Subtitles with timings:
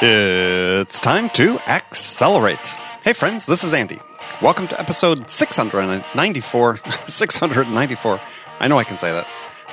[0.00, 2.66] It's time to accelerate.
[3.04, 4.00] Hey, friends, this is Andy.
[4.40, 6.76] Welcome to episode 694.
[7.06, 8.20] 694.
[8.60, 9.26] I know I can say that.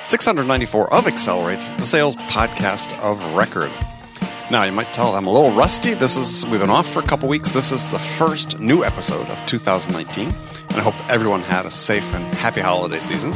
[0.04, 3.72] 694 of Accelerate, the sales podcast of record.
[4.50, 5.94] Now, you might tell I'm a little rusty.
[5.94, 7.54] This is, we've been off for a couple weeks.
[7.54, 10.28] This is the first new episode of 2019.
[10.28, 13.32] And I hope everyone had a safe and happy holiday season.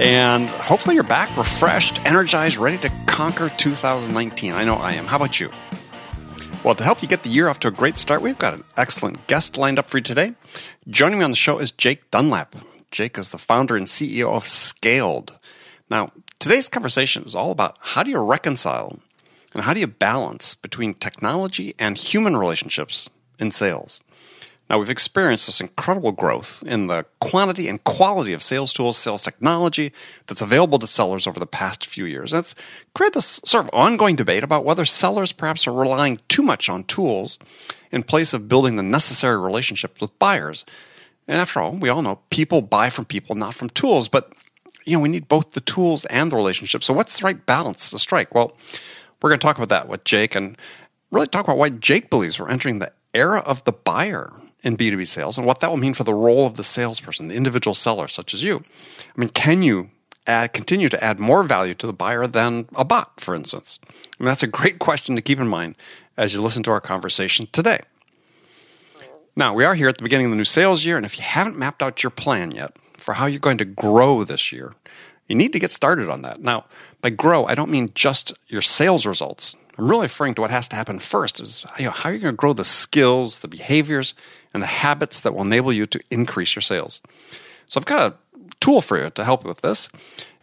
[0.00, 4.54] And hopefully you're back refreshed, energized, ready to conquer 2019.
[4.54, 5.04] I know I am.
[5.04, 5.50] How about you?
[6.64, 8.64] Well, to help you get the year off to a great start, we've got an
[8.78, 10.32] excellent guest lined up for you today.
[10.88, 12.56] Joining me on the show is Jake Dunlap.
[12.90, 15.36] Jake is the founder and CEO of Skaled.
[15.90, 19.00] Now, today's conversation is all about how do you reconcile
[19.52, 24.02] and how do you balance between technology and human relationships in sales?
[24.70, 29.24] Now, we've experienced this incredible growth in the quantity and quality of sales tools, sales
[29.24, 29.92] technology
[30.28, 32.32] that's available to sellers over the past few years.
[32.32, 32.54] And it's
[32.94, 36.84] created this sort of ongoing debate about whether sellers perhaps are relying too much on
[36.84, 37.40] tools
[37.90, 40.64] in place of building the necessary relationships with buyers.
[41.26, 44.06] And after all, we all know people buy from people, not from tools.
[44.06, 44.32] But
[44.84, 46.84] you know, we need both the tools and the relationship.
[46.84, 48.36] So what's the right balance to strike?
[48.36, 48.56] Well,
[49.20, 50.56] we're going to talk about that with Jake and
[51.10, 55.06] really talk about why Jake believes we're entering the era of the buyer in B2B
[55.06, 58.08] sales and what that will mean for the role of the salesperson, the individual seller,
[58.08, 58.62] such as you.
[59.16, 59.90] I mean, can you
[60.26, 63.78] add, continue to add more value to the buyer than a bot, for instance?
[63.88, 65.76] I mean, that's a great question to keep in mind
[66.16, 67.80] as you listen to our conversation today.
[69.36, 71.24] Now, we are here at the beginning of the new sales year, and if you
[71.24, 74.74] haven't mapped out your plan yet for how you're going to grow this year,
[75.30, 76.42] you need to get started on that.
[76.42, 76.64] Now,
[77.02, 79.56] by grow, I don't mean just your sales results.
[79.78, 82.18] I'm really referring to what has to happen first is you know, how are you
[82.18, 84.12] going to grow the skills, the behaviors,
[84.52, 87.00] and the habits that will enable you to increase your sales.
[87.68, 88.16] So I've got a
[88.58, 89.88] tool for you to help you with this.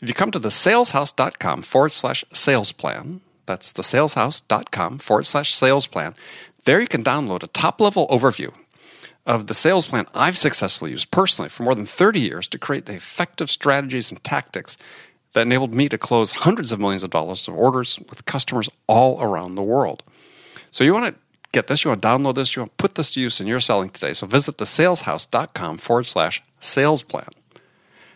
[0.01, 5.53] If you come to the saleshouse.com forward slash sales plan, that's the saleshouse.com forward slash
[5.53, 6.15] sales plan,
[6.63, 8.53] there you can download a top level overview
[9.27, 12.85] of the sales plan I've successfully used personally for more than 30 years to create
[12.85, 14.77] the effective strategies and tactics
[15.33, 19.21] that enabled me to close hundreds of millions of dollars of orders with customers all
[19.21, 20.01] around the world.
[20.71, 21.21] So you want to
[21.51, 23.47] get this, you want to download this, you want to put this to use in
[23.47, 24.13] your selling today.
[24.13, 27.29] So visit thesaleshouse.com forward slash sales plan.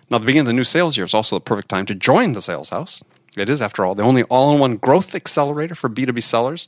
[0.09, 2.33] Now, the beginning of the new sales year is also the perfect time to join
[2.33, 3.01] the Sales House.
[3.37, 6.67] It is, after all, the only all in one growth accelerator for B2B sellers.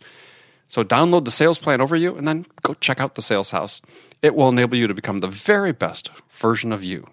[0.68, 3.82] So download the sales plan over you and then go check out the Sales House.
[4.22, 7.08] It will enable you to become the very best version of you.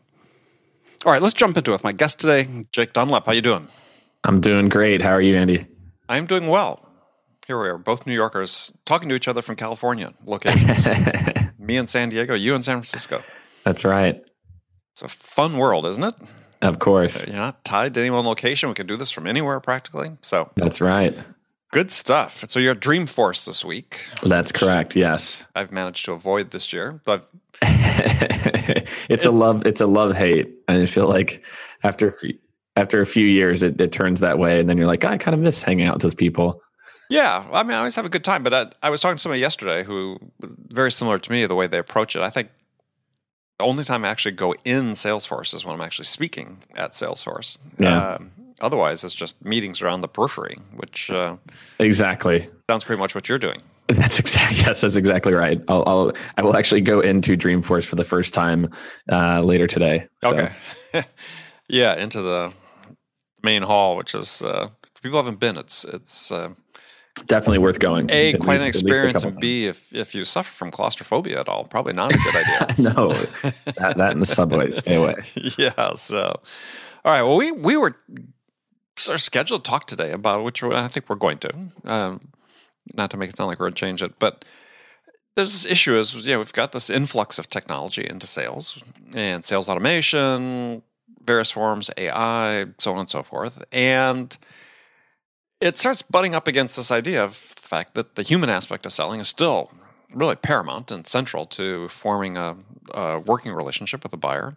[1.04, 3.26] All right, let's jump into it with my guest today, Jake Dunlap.
[3.26, 3.68] How you doing?
[4.24, 5.02] I'm doing great.
[5.02, 5.66] How are you, Andy?
[6.08, 6.86] I'm doing well.
[7.46, 10.86] Here we are, both New Yorkers talking to each other from California locations.
[11.58, 13.22] Me in San Diego, you in San Francisco.
[13.64, 14.22] That's right.
[14.92, 16.14] It's a fun world, isn't it?
[16.62, 17.26] Of course.
[17.26, 18.68] You're not tied to any one location.
[18.68, 20.12] We can do this from anywhere practically.
[20.22, 21.16] So That's right.
[21.70, 22.44] Good stuff.
[22.48, 24.06] So you're at Dreamforce this week.
[24.22, 24.96] That's correct.
[24.96, 25.46] Yes.
[25.54, 27.00] I've managed to avoid this year.
[27.04, 27.28] But
[27.62, 30.48] it's a love it's a love hate.
[30.68, 31.44] And I feel like
[31.82, 32.38] after a few,
[32.76, 35.34] after a few years it, it turns that way and then you're like, I kind
[35.34, 36.62] of miss hanging out with those people.
[37.10, 38.42] yeah, I mean, I always have a good time.
[38.42, 41.54] But I, I was talking to somebody yesterday who was very similar to me the
[41.54, 42.22] way they approach it.
[42.22, 42.50] I think
[43.58, 47.58] the only time I actually go in Salesforce is when I'm actually speaking at Salesforce.
[47.78, 48.14] Yeah.
[48.14, 51.36] Um, otherwise, it's just meetings around the periphery, which uh,
[51.78, 52.48] Exactly.
[52.68, 53.60] sounds pretty much what you're doing.
[53.88, 55.60] That's exactly yes, that's exactly right.
[55.68, 58.68] I'll, I'll I will actually go into Dreamforce for the first time
[59.10, 60.06] uh, later today.
[60.22, 60.52] So, Okay.
[61.68, 62.52] yeah, into the
[63.42, 64.68] main hall, which is uh,
[65.02, 65.56] people haven't been.
[65.58, 66.50] It's it's uh,
[67.26, 68.08] definitely worth going.
[68.10, 70.70] a quite least- an at least a experience, and b if if you suffer from
[70.70, 72.74] claustrophobia at all, probably not a good idea.
[72.94, 73.12] no,
[73.76, 74.70] that that in the subway.
[74.70, 75.16] Stay away.
[75.58, 75.94] yeah.
[75.94, 76.40] So,
[77.04, 77.22] all right.
[77.22, 77.96] Well, we we were
[79.08, 81.52] of scheduled talk today about which I think we're going to.
[81.84, 82.28] Um,
[82.94, 84.44] not to make it sound like we're going to change it, but
[85.36, 88.82] there's this issue is know we've got this influx of technology into sales
[89.14, 90.82] and sales automation,
[91.24, 94.36] various forms, AI, so on and so forth, and
[95.60, 98.92] it starts butting up against this idea of the fact that the human aspect of
[98.92, 99.70] selling is still
[100.12, 102.56] really paramount and central to forming a,
[102.92, 104.56] a working relationship with a buyer.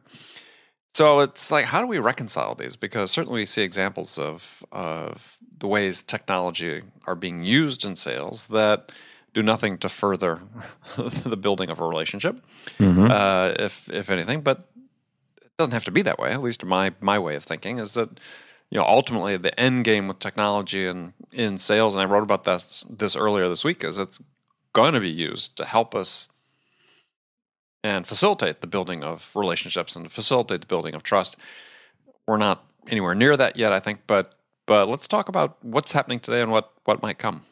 [0.94, 2.76] So it's like, how do we reconcile these?
[2.76, 8.48] Because certainly we see examples of of the ways technology are being used in sales
[8.48, 8.92] that
[9.34, 10.42] do nothing to further
[10.98, 12.44] the building of a relationship,
[12.80, 13.10] Mhm.
[13.10, 14.42] uh, if if anything.
[14.42, 14.60] But
[15.42, 16.32] it doesn't have to be that way.
[16.32, 18.10] At least my my way of thinking is that
[18.70, 22.44] you know ultimately the end game with technology and in sales, and I wrote about
[22.44, 24.22] this this earlier this week, is it's
[24.74, 26.30] going to be used to help us
[27.84, 31.36] and facilitate the building of relationships and facilitate the building of trust.
[32.28, 34.34] We're not anywhere near that yet, I think, but
[34.66, 37.44] But let's talk about what's happening today and what what might come.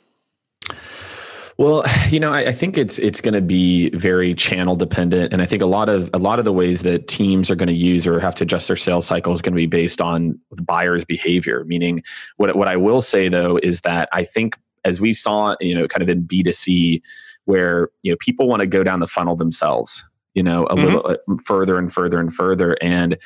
[1.57, 5.41] Well, you know, I, I, think it's it's going to be very channel dependent, and
[5.41, 7.73] I think a lot of a lot of the ways that teams are going to
[7.73, 10.63] use or have to adjust their sales cycle is going to be based on the
[10.63, 11.63] buyer's behavior.
[11.65, 12.03] Meaning,
[12.37, 14.55] what what I will say though is that I think
[14.85, 17.03] as we saw, you know, kind of in B two C,
[17.45, 20.85] where you know people want to go down the funnel themselves, you know, a mm-hmm.
[20.85, 23.17] little uh, further and further and further, and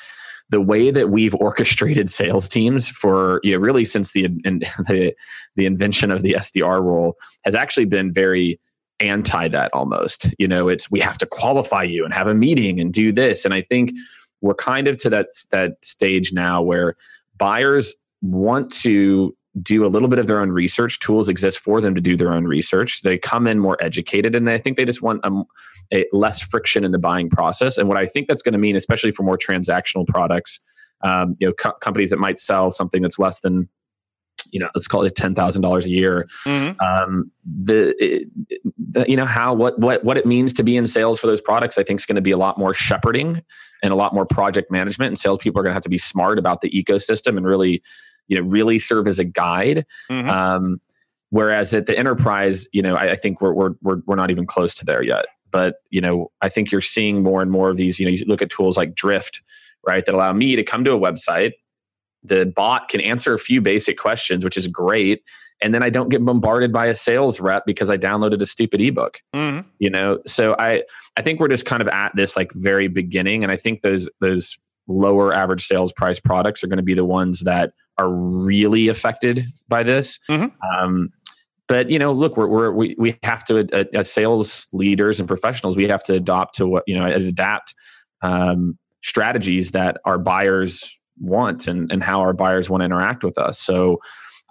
[0.50, 5.14] the way that we've orchestrated sales teams for you know really since the in, the,
[5.56, 8.60] the invention of the SDR role has actually been very
[9.02, 12.80] anti that almost you know it's we have to qualify you and have a meeting
[12.80, 13.92] and do this and i think
[14.40, 16.96] we're kind of to that that stage now where
[17.38, 21.00] buyers want to do a little bit of their own research.
[21.00, 23.02] Tools exist for them to do their own research.
[23.02, 25.44] They come in more educated, and I think they just want a,
[25.94, 27.78] a less friction in the buying process.
[27.78, 30.60] And what I think that's going to mean, especially for more transactional products,
[31.04, 33.70] um, you know, co- companies that might sell something that's less than
[34.52, 36.28] you know, let's call it ten thousand dollars a year.
[36.46, 36.80] Mm-hmm.
[36.80, 38.28] Um, the, it,
[38.78, 41.42] the, you know how what what what it means to be in sales for those
[41.42, 43.42] products, I think is going to be a lot more shepherding
[43.82, 45.10] and a lot more project management.
[45.10, 47.82] And salespeople are going to have to be smart about the ecosystem and really
[48.28, 50.30] you know really serve as a guide mm-hmm.
[50.30, 50.82] um,
[51.30, 54.46] whereas at the enterprise you know I, I, think we're, we're we're we're not even
[54.46, 57.78] close to there yet but you know i think you're seeing more and more of
[57.78, 59.42] these you know you look at tools like drift
[59.88, 61.54] right that allow me to come to a website
[62.24, 65.24] the bot can answer a few basic questions which is great
[65.62, 68.82] and then i don't get bombarded by a sales rep because i downloaded a stupid
[68.82, 69.66] ebook mm-hmm.
[69.80, 70.84] you know so i
[71.16, 74.10] i think we're just kind of at this like very beginning and i think those
[74.20, 74.58] those
[74.90, 79.46] lower average sales price products are going to be the ones that are really affected
[79.68, 80.20] by this.
[80.30, 80.48] Mm-hmm.
[80.78, 81.10] Um,
[81.68, 85.28] but you know, look, we're, we're, we we have to uh, as sales leaders and
[85.28, 87.74] professionals, we have to adopt to what you know adapt
[88.22, 93.38] um, strategies that our buyers want and and how our buyers want to interact with
[93.38, 93.60] us.
[93.60, 94.00] So.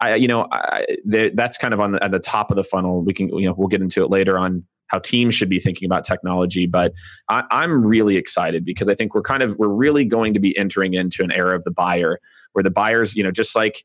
[0.01, 3.05] I, you know, I, that's kind of on the, at the top of the funnel.
[3.05, 5.87] We can, you know, we'll get into it later on how teams should be thinking
[5.87, 6.67] about technology.
[6.67, 6.93] But
[7.29, 10.57] I, I'm really excited because I think we're kind of we're really going to be
[10.59, 12.19] entering into an era of the buyer
[12.53, 13.85] where the buyers, you know, just like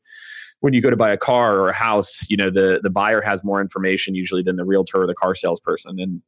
[0.60, 3.20] when you go to buy a car or a house, you know, the the buyer
[3.20, 5.98] has more information usually than the realtor or the car salesperson.
[5.98, 6.22] And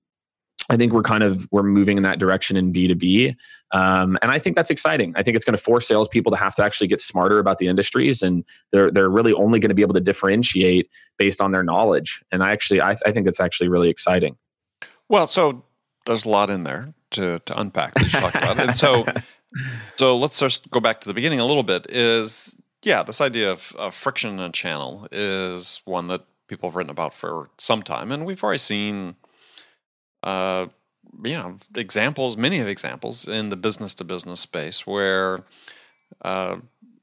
[0.71, 3.37] I think we're kind of we're moving in that direction in B two B,
[3.73, 5.13] um, and I think that's exciting.
[5.17, 7.69] I think it's going to force salespeople to have to actually get smarter about the
[7.69, 10.89] industries, and they're they're really only going to be able to differentiate
[11.19, 12.23] based on their knowledge.
[12.31, 14.37] And I actually I, I think that's actually really exciting.
[15.09, 15.65] Well, so
[16.07, 19.05] there's a lot in there to to unpack that you talk about, and so
[19.97, 21.87] so let's just go back to the beginning a little bit.
[21.91, 26.77] Is yeah, this idea of, of friction in a channel is one that people have
[26.77, 29.17] written about for some time, and we've already seen,
[30.23, 30.67] uh,
[31.25, 35.45] you know, examples, many of examples in the business to business space where,
[36.23, 36.57] uh,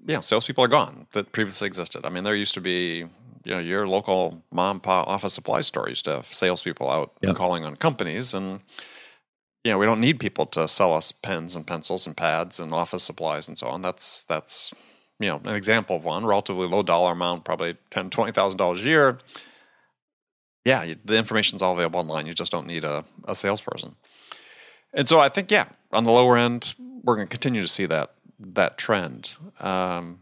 [0.05, 2.05] yeah, salespeople are gone that previously existed.
[2.05, 3.05] I mean, there used to be
[3.45, 7.35] you know your local mom pop office supply store used to have salespeople out yep.
[7.35, 8.59] calling on companies, and
[9.63, 12.73] you know we don't need people to sell us pens and pencils and pads and
[12.73, 13.81] office supplies and so on.
[13.81, 14.73] That's that's
[15.19, 18.81] you know an example of one relatively low dollar amount, probably ten twenty thousand dollars
[18.81, 19.19] a year.
[20.65, 22.27] Yeah, the information's all available online.
[22.27, 23.95] You just don't need a, a salesperson.
[24.93, 27.85] And so I think yeah, on the lower end, we're going to continue to see
[27.85, 29.35] that that trend.
[29.59, 30.19] Um,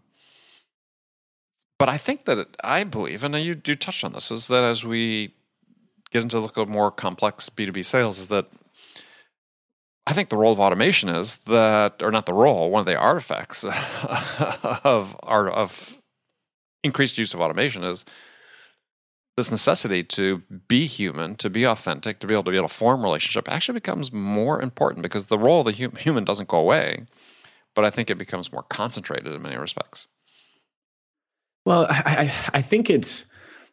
[1.79, 4.63] but I think that it, I believe, and you you touched on this, is that
[4.63, 5.33] as we
[6.11, 8.47] get into look at more complex B two B sales, is that
[10.07, 12.95] I think the role of automation is that, or not the role, one of the
[12.95, 13.65] artifacts
[14.85, 16.01] of of
[16.81, 18.05] increased use of automation is
[19.35, 22.73] this necessity to be human, to be authentic, to be able to be able to
[22.73, 27.05] form relationship actually becomes more important because the role of the human doesn't go away,
[27.75, 30.07] but I think it becomes more concentrated in many respects.
[31.65, 33.25] Well, I, I think it's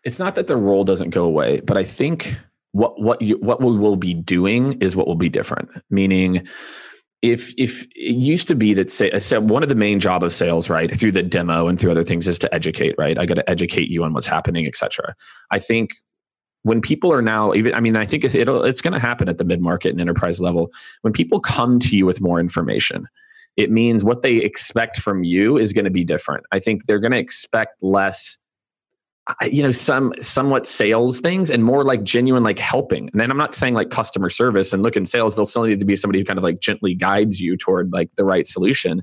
[0.02, 2.36] it's not that the role doesn't go away, but I think
[2.74, 5.70] what what you what we will be doing is what will be different.
[5.90, 6.46] Meaning,
[7.22, 10.22] if if it used to be that say uh, so one of the main job
[10.22, 13.24] of sales right through the demo and through other things is to educate right i
[13.24, 15.14] got to educate you on what's happening etc
[15.50, 15.92] i think
[16.64, 19.38] when people are now even i mean i think it'll it's going to happen at
[19.38, 23.08] the mid market and enterprise level when people come to you with more information
[23.56, 26.44] it means what they expect from you is going to be different.
[26.52, 28.36] I think they're going to expect less
[29.42, 33.08] you know some somewhat sales things and more like genuine like helping.
[33.10, 35.78] And then i'm not saying like customer service and look in sales they'll still need
[35.78, 39.02] to be somebody who kind of like gently guides you toward like the right solution.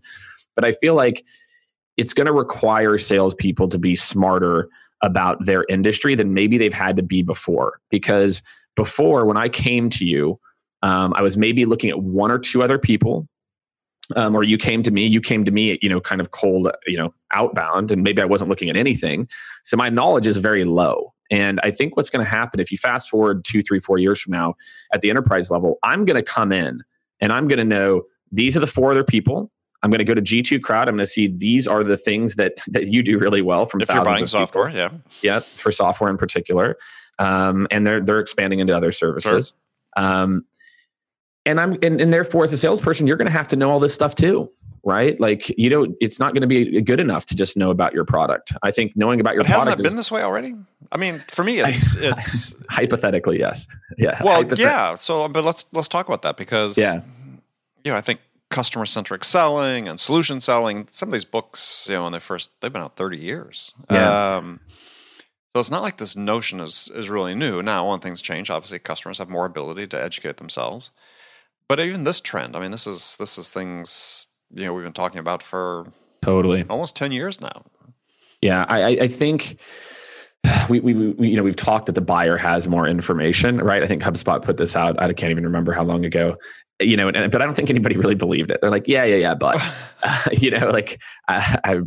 [0.55, 1.25] But i feel like
[1.97, 4.69] it's going to require salespeople to be smarter
[5.01, 7.79] about their industry than maybe they've had to be before.
[7.89, 8.41] Because
[8.75, 10.39] before when i came to you
[10.83, 13.27] um, i was maybe looking at one or two other people
[14.15, 16.69] um, or you came to me, you came to me, you know, kind of cold,
[16.87, 19.27] you know, outbound, and maybe I wasn't looking at anything.
[19.63, 21.13] So my knowledge is very low.
[21.31, 24.21] And I think what's going to happen if you fast forward two, three, four years
[24.21, 24.55] from now
[24.93, 26.83] at the enterprise level, I'm going to come in
[27.21, 29.49] and I'm going to know these are the four other people.
[29.83, 30.87] I'm going to go to G2 Crowd.
[30.87, 33.81] I'm going to see these are the things that that you do really well from
[33.81, 34.89] if you're buying software, yeah,
[35.21, 36.77] yeah, for software in particular,
[37.17, 39.53] um, and they're they're expanding into other services.
[39.97, 40.05] Sure.
[40.05, 40.45] Um,
[41.45, 43.79] and I'm and, and therefore as a salesperson, you're going to have to know all
[43.79, 44.51] this stuff too,
[44.83, 45.19] right?
[45.19, 48.05] Like you know, it's not going to be good enough to just know about your
[48.05, 48.53] product.
[48.63, 50.55] I think knowing about your but product hasn't it been this way already.
[50.91, 53.67] I mean, for me, it's it's hypothetically yes,
[53.97, 54.21] yeah.
[54.23, 54.95] Well, yeah.
[54.95, 57.01] So, but let's let's talk about that because yeah,
[57.83, 58.19] you know, I think
[58.49, 60.87] customer centric selling and solution selling.
[60.91, 63.73] Some of these books, you know, when they first they've been out thirty years.
[63.89, 64.35] Yeah.
[64.35, 64.59] Um,
[65.53, 67.61] so it's not like this notion is is really new.
[67.61, 68.51] Now, one thing's changed.
[68.51, 70.91] Obviously, customers have more ability to educate themselves.
[71.71, 74.91] But even this trend, I mean, this is this is things you know we've been
[74.91, 75.85] talking about for
[76.21, 76.65] totally.
[76.69, 77.63] almost ten years now.
[78.41, 79.57] Yeah, I, I think
[80.69, 83.81] we, we, we, you know we've talked that the buyer has more information right?
[83.81, 86.35] I think hubspot put this out i can't even remember how long ago
[86.81, 88.59] you know and, but i don't think anybody really believed it.
[88.59, 89.55] They're like yeah yeah yeah but
[90.03, 90.99] uh, you know like
[91.29, 91.81] I, I,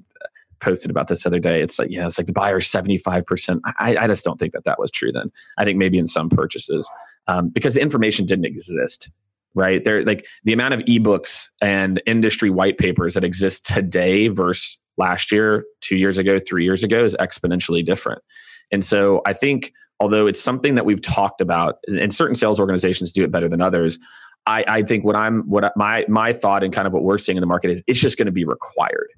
[0.60, 1.60] posted about this other day.
[1.60, 4.78] It's like yeah it's like the buyer 75% I, I just don't think that that
[4.78, 5.30] was true then.
[5.58, 6.88] I think maybe in some purchases
[7.26, 9.10] um, because the information didn't exist
[9.54, 9.84] right?
[9.84, 15.32] There, like the amount of ebooks and industry white papers that exist today versus last
[15.32, 18.22] year, two years ago, three years ago is exponentially different.
[18.70, 23.12] And so I think, although it's something that we've talked about, and certain sales organizations
[23.12, 23.98] do it better than others,
[24.46, 27.36] I, I think what I'm, what my my thought and kind of what we're seeing
[27.36, 29.08] in the market is it's just going to be required.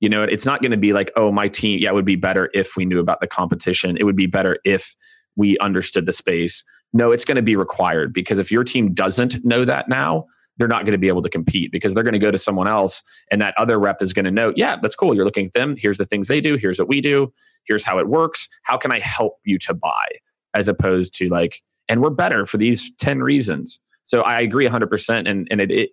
[0.00, 2.16] You know, it's not going to be like, oh, my team, yeah, it would be
[2.16, 3.96] better if we knew about the competition.
[3.98, 4.94] It would be better if
[5.36, 6.62] we understood the space
[6.92, 10.26] no, it's going to be required because if your team doesn't know that now,
[10.56, 12.66] they're not going to be able to compete because they're going to go to someone
[12.66, 15.14] else and that other rep is going to know, yeah, that's cool.
[15.14, 15.76] You're looking at them.
[15.76, 16.56] Here's the things they do.
[16.56, 17.32] Here's what we do.
[17.64, 18.48] Here's how it works.
[18.62, 20.06] How can I help you to buy?
[20.54, 23.78] As opposed to like, and we're better for these 10 reasons.
[24.04, 25.28] So I agree 100%.
[25.28, 25.90] And, and it, it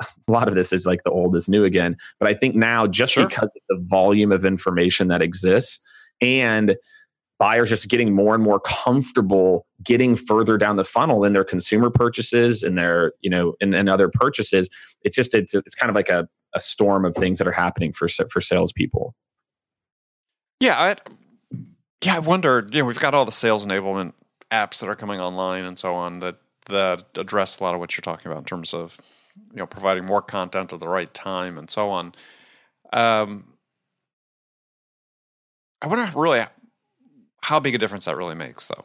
[0.00, 1.96] a lot of this is like the old is new again.
[2.18, 3.28] But I think now, just sure.
[3.28, 5.80] because of the volume of information that exists
[6.20, 6.76] and
[7.40, 11.88] buyers just getting more and more comfortable getting further down the funnel in their consumer
[11.90, 14.68] purchases and their you know and, and other purchases.
[15.02, 17.92] It's just it's, it's kind of like a, a storm of things that are happening
[17.92, 19.16] for for salespeople.
[20.60, 20.96] Yeah i
[22.04, 24.12] yeah i wonder you know we've got all the sales enablement
[24.52, 27.96] apps that are coming online and so on that that address a lot of what
[27.96, 28.98] you're talking about in terms of
[29.52, 32.14] you know providing more content at the right time and so on.
[32.92, 33.44] Um
[35.82, 36.44] I wonder really
[37.42, 38.84] how big a difference that really makes, though.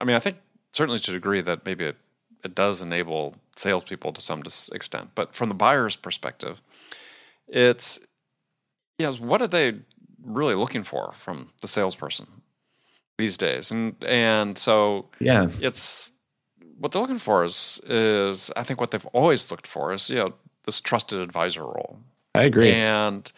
[0.00, 0.38] I mean, I think
[0.72, 1.96] certainly to a degree that maybe it,
[2.44, 6.60] it does enable salespeople to some extent, but from the buyer's perspective,
[7.48, 8.00] it's
[8.98, 9.80] yes, what are they
[10.22, 12.42] really looking for from the salesperson
[13.16, 13.70] these days?
[13.70, 16.12] And and so yeah, it's
[16.78, 20.16] what they're looking for is is I think what they've always looked for is you
[20.16, 20.34] know
[20.64, 21.98] this trusted advisor role.
[22.34, 23.30] I agree, and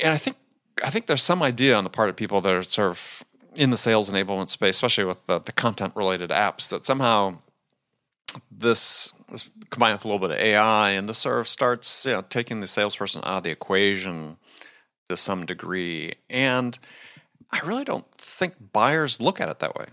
[0.00, 0.36] and I think
[0.84, 3.70] I think there's some idea on the part of people that are sort of in
[3.70, 7.38] the sales enablement space, especially with the, the content related apps, that somehow
[8.50, 12.12] this, this combined with a little bit of AI and this sort of starts you
[12.12, 14.36] know, taking the salesperson out of the equation
[15.08, 16.14] to some degree.
[16.28, 16.78] And
[17.50, 19.86] I really don't think buyers look at it that way.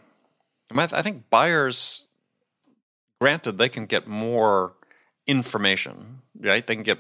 [0.72, 2.08] I, mean, I think buyers,
[3.22, 4.74] granted, they can get more
[5.28, 6.66] information, right?
[6.66, 7.00] They can get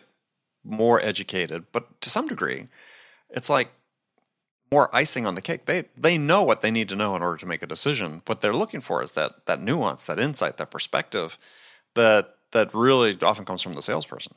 [0.63, 2.67] more educated, but to some degree,
[3.33, 3.69] it's like
[4.71, 5.65] more icing on the cake.
[5.65, 8.21] They they know what they need to know in order to make a decision.
[8.25, 11.37] What they're looking for is that that nuance, that insight, that perspective
[11.95, 14.33] that that really often comes from the salesperson.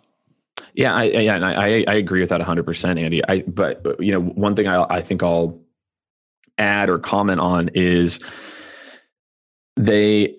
[0.74, 3.22] Yeah, I, yeah, and I, I agree with that 100%, Andy.
[3.28, 5.60] I, but you know, one thing I, I think I'll
[6.56, 8.18] add or comment on is
[9.76, 10.36] they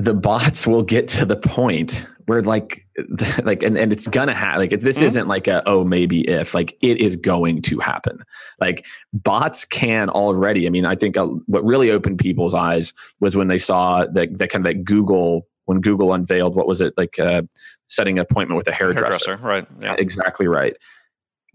[0.00, 2.86] the bots will get to the point where like
[3.44, 5.06] like and, and it's gonna happen like this mm-hmm.
[5.06, 8.18] isn't like a oh maybe if like it is going to happen
[8.60, 13.36] like bots can already i mean i think uh, what really opened people's eyes was
[13.36, 16.94] when they saw that that kind of that google when google unveiled what was it
[16.96, 17.42] like uh,
[17.84, 20.76] setting an appointment with a hairdresser, hairdresser right yeah exactly right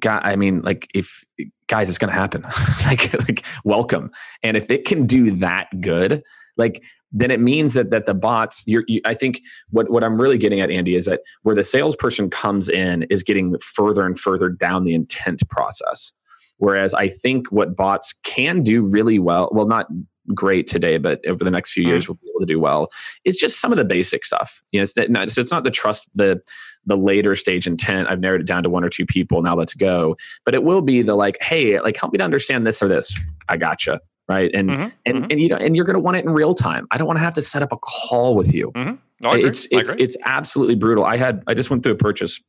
[0.01, 1.23] God, I mean, like if
[1.67, 2.45] guys, it's to happen.
[2.85, 4.11] like, like welcome.
[4.43, 6.21] And if it can do that good,
[6.57, 10.19] like then it means that that the bots you're, you, i think what what i'm
[10.19, 14.19] really getting at andy is that where the salesperson comes in is getting further and
[14.19, 16.13] further down the intent process
[16.57, 19.87] whereas i think what bots can do really well well not
[20.33, 21.87] great today, but over the next few Mm.
[21.89, 22.89] years we'll be able to do well.
[23.25, 24.63] It's just some of the basic stuff.
[24.71, 26.41] You know, it's not, so it's not the trust the
[26.87, 28.09] the later stage intent.
[28.09, 29.41] I've narrowed it down to one or two people.
[29.43, 30.15] Now let's go.
[30.45, 33.15] But it will be the like, hey, like help me to understand this or this.
[33.49, 33.99] I gotcha.
[34.27, 34.49] Right.
[34.55, 35.31] And Mhm, and mhm.
[35.31, 36.87] and you know, and you're gonna want it in real time.
[36.91, 38.71] I don't want to have to set up a call with you.
[38.75, 39.49] No, I agree.
[39.49, 41.05] It's it's it's absolutely brutal.
[41.05, 42.41] I had I just went through a purchase.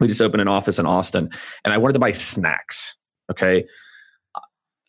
[0.00, 1.30] We just opened an office in Austin,
[1.64, 2.96] and I wanted to buy snacks.
[3.30, 3.64] Okay,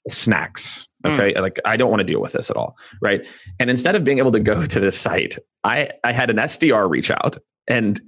[0.09, 0.87] snacks.
[1.05, 1.13] Mm.
[1.13, 2.75] Okay, like I don't want to deal with this at all.
[3.01, 3.25] Right,
[3.59, 6.89] and instead of being able to go to this site, I I had an SDR
[6.89, 8.01] reach out and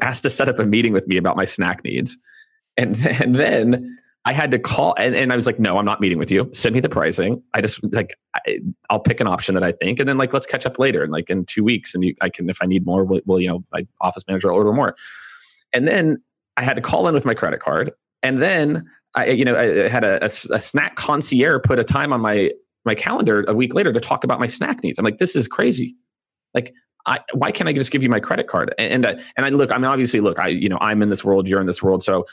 [0.00, 2.16] asked to set up a meeting with me about my snack needs,
[2.76, 3.95] and and then.
[4.26, 6.50] I had to call and, and I was like, no, I'm not meeting with you.
[6.52, 7.40] Send me the pricing.
[7.54, 8.58] I just like I,
[8.90, 11.12] I'll pick an option that I think, and then like let's catch up later, and
[11.12, 13.48] like in two weeks, and you, I can if I need more, we'll, we'll you
[13.48, 14.96] know, my office manager will order more.
[15.72, 16.20] And then
[16.56, 17.92] I had to call in with my credit card,
[18.24, 22.50] and then I you know I had a snack concierge put a time on my
[22.84, 24.98] my calendar a week later to talk about my snack needs.
[24.98, 25.94] I'm like, this is crazy.
[26.52, 26.74] Like.
[27.08, 28.74] I, why can't I just give you my credit card?
[28.78, 29.70] And and, uh, and I look.
[29.70, 30.40] I mean, obviously, look.
[30.40, 31.46] I you know I'm in this world.
[31.46, 32.02] You're in this world.
[32.02, 32.26] So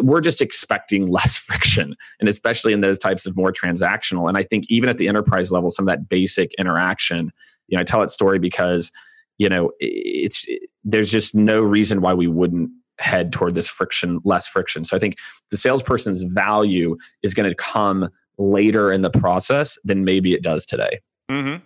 [0.00, 4.42] we're just expecting less friction and especially in those types of more transactional and i
[4.42, 7.32] think even at the enterprise level some of that basic interaction
[7.68, 8.90] you know i tell that story because
[9.38, 10.46] you know it's
[10.84, 15.00] there's just no reason why we wouldn't head toward this friction less friction so i
[15.00, 15.16] think
[15.50, 18.08] the salesperson's value is going to come
[18.38, 21.64] later in the process than maybe it does today Mm-hmm.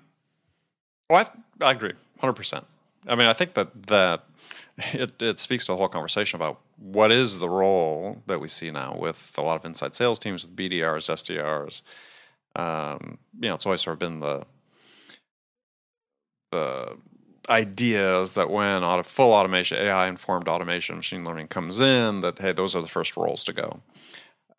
[1.08, 1.26] Well,
[1.60, 2.66] I, I agree, hundred percent.
[3.06, 4.24] I mean, I think that that
[4.92, 8.70] it, it speaks to the whole conversation about what is the role that we see
[8.70, 11.82] now with a lot of inside sales teams, with BDRs, SDRs.
[12.56, 14.44] Um, you know, it's always sort of been the
[16.52, 16.96] the
[17.48, 22.38] idea is that when auto, full automation, AI informed automation, machine learning comes in, that
[22.38, 23.80] hey, those are the first roles to go.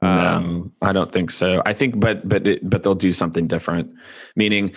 [0.02, 1.62] Um, no, I don't think so.
[1.66, 3.92] I think, but but it, but they'll do something different.
[4.36, 4.74] Meaning,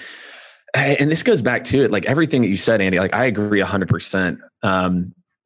[0.75, 2.99] and this goes back to it, like everything that you said, Andy.
[2.99, 4.39] Like I agree hundred percent.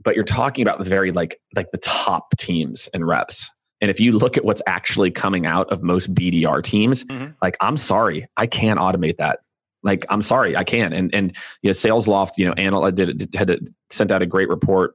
[0.04, 3.50] But you're talking about the very like like the top teams and reps.
[3.80, 7.34] And if you look at what's actually coming out of most BDR teams, Mhm.
[7.42, 9.40] like I'm sorry, I can't automate that.
[9.82, 10.92] Like I'm sorry, I can.
[10.92, 13.58] And and you know, Sales Loft, you know, Anna did had to,
[13.90, 14.94] sent out a great report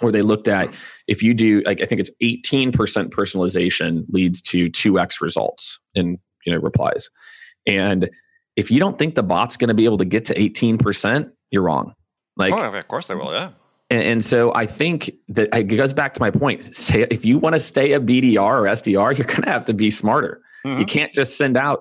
[0.00, 0.72] where they looked at
[1.06, 2.72] if you do like I think it's 18%
[3.10, 7.10] personalization leads to 2x results in you know replies.
[7.66, 8.10] And
[8.56, 11.62] if you don't think the bot's going to be able to get to 18%, you're
[11.62, 11.94] wrong.
[12.36, 13.32] Like oh, of course they will.
[13.32, 13.50] Yeah.
[13.90, 16.74] And, and so I think that it goes back to my point.
[16.74, 19.74] Say if you want to stay a BDR or SDR, you're going to have to
[19.74, 20.40] be smarter.
[20.64, 20.88] You Mhm.
[20.88, 21.80] can't just send out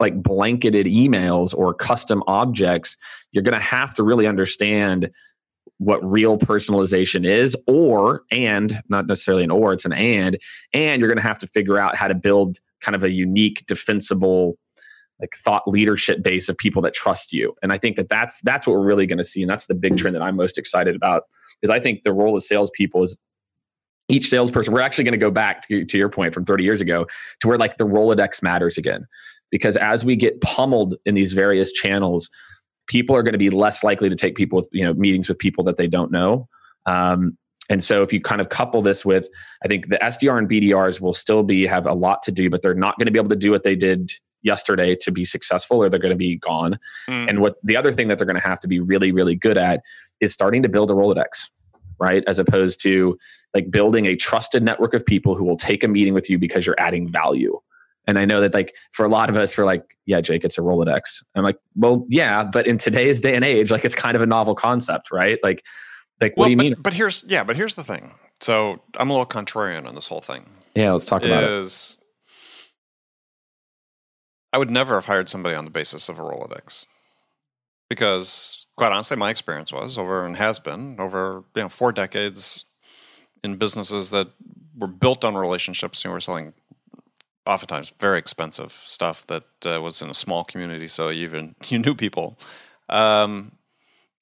[0.00, 2.96] like blanketed emails or custom objects.
[3.32, 5.10] You're going to have to really understand
[5.78, 10.38] what real personalization is, or and not necessarily an or, it's an and,
[10.74, 13.64] and you're going to have to figure out how to build kind of a unique,
[13.66, 14.56] defensible
[15.22, 17.54] like thought leadership base of people that trust you.
[17.62, 19.74] And i think that that's that's what we're really going to see and that's the
[19.74, 21.22] big trend that i'm most excited about
[21.62, 23.16] is i think the role of salespeople is
[24.08, 26.80] each salesperson we're actually going to go back to, to your point from 30 years
[26.80, 27.06] ago
[27.40, 29.06] to where like the rolodex matters again.
[29.50, 32.28] Because as we get pummeled in these various channels
[32.88, 35.38] people are going to be less likely to take people with you know meetings with
[35.38, 36.48] people that they don't know.
[36.86, 37.38] Um,
[37.70, 39.28] and so if you kind of couple this with
[39.64, 42.60] i think the sdr and bdrs will still be have a lot to do but
[42.60, 44.10] they're not going to be able to do what they did
[44.42, 46.78] yesterday to be successful or they're going to be gone.
[47.08, 47.28] Mm.
[47.28, 49.58] and what the other thing that they're going to have to be really really good
[49.58, 49.82] at
[50.20, 51.48] is starting to build a rolodex
[52.02, 52.24] right?
[52.26, 53.16] As opposed to
[53.54, 56.66] like building a trusted network of people who will take a meeting with you because
[56.66, 57.58] you're adding value.
[58.08, 60.58] And i know that like for a lot of us for like yeah jake it's
[60.58, 61.22] a rolodex.
[61.36, 64.26] I'm like well yeah but in today's day and age like it's kind of a
[64.26, 65.38] novel concept right?
[65.44, 65.64] Like
[66.20, 66.74] like what do you but, mean?
[66.78, 68.14] But here's yeah, but here's the thing.
[68.40, 70.46] So I'm a little contrarian on this whole thing.
[70.74, 71.50] yeah let's talk about it.
[71.50, 71.98] Is
[74.52, 76.88] I would never have hired somebody on the basis of a Rolodex.
[77.88, 82.64] Because quite honestly, my experience was over and has been over you know four decades
[83.44, 84.28] in businesses that
[84.76, 86.02] were built on relationships.
[86.02, 86.54] You know, we're selling
[87.46, 91.78] oftentimes very expensive stuff that uh, was in a small community, so you even you
[91.78, 92.38] knew people.
[92.88, 93.52] Um,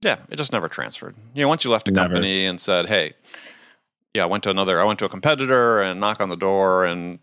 [0.02, 1.14] yeah, it just never transferred.
[1.34, 2.08] You know, once you left a Never.
[2.08, 3.12] company and said, "Hey,
[4.14, 6.84] yeah, I went to another, I went to a competitor and knock on the door
[6.84, 7.18] and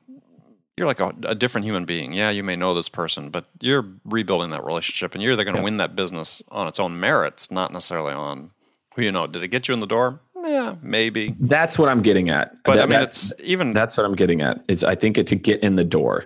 [0.77, 2.13] you're like a, a different human being.
[2.13, 5.55] Yeah, you may know this person, but you're rebuilding that relationship and you're either going
[5.55, 5.63] to Yeah.
[5.65, 8.51] win that business on its own merits, not necessarily on
[8.95, 9.25] who you know.
[9.27, 10.19] Did it get you in the door?
[10.45, 11.35] Yeah, maybe.
[11.41, 14.39] that's what i'm getting at But That- I mean, it's even That's what I'm getting
[14.41, 14.63] at.
[14.69, 16.25] Is I think it to get in the door.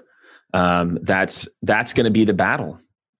[0.54, 2.78] Um, that's that's going to be the battle.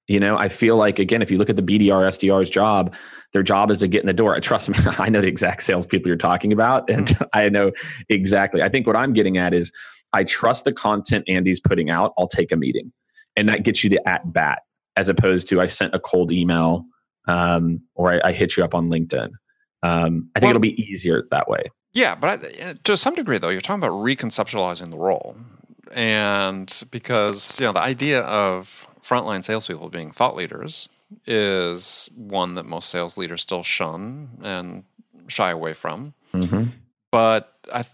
[0.08, 2.94] You know, I feel like again, if you look at the BDR SDR's job,
[3.34, 4.36] their job is to get in the door.
[4.36, 7.72] I trust me, I know the exact salespeople you're talking about, and I know
[8.10, 8.62] exactly.
[8.62, 9.72] I think what I'm getting at is
[10.14, 12.14] I trust the content Andy's putting out.
[12.18, 12.92] I'll take a meeting.
[13.38, 14.64] and that gets you the at bat
[14.98, 16.86] as opposed to I sent a cold email
[17.28, 19.30] um, or I, I, hit you up on LinkedIn.
[19.84, 21.64] Um, I think well, it'll be easier that way.
[21.94, 25.36] Yeah, but I, to some degree, though, you're talking about reconceptualizing the role,
[25.92, 30.90] and because you know the idea of frontline salespeople being thought leaders
[31.26, 34.84] is one that most sales leaders still shun and
[35.28, 36.14] shy away from.
[36.34, 36.70] Mm-hmm.
[37.12, 37.86] But I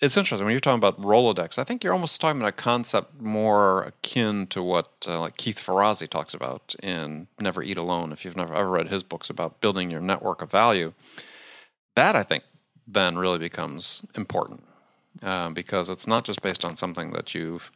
[0.00, 1.58] it's interesting when you're talking about Rolodex.
[1.58, 5.64] I think you're almost talking about a concept more akin to what uh, like Keith
[5.64, 8.12] Ferrazzi talks about in Never Eat Alone.
[8.12, 10.92] If you've never ever read his books about building your network of value,
[11.96, 12.44] that I think
[12.86, 14.62] then really becomes important
[15.22, 17.72] uh, because it's not just based on something that you've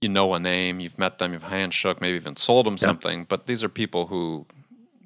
[0.00, 3.46] you know a name, you've met them, you've handshook, maybe even sold them something, but
[3.46, 4.44] these are people who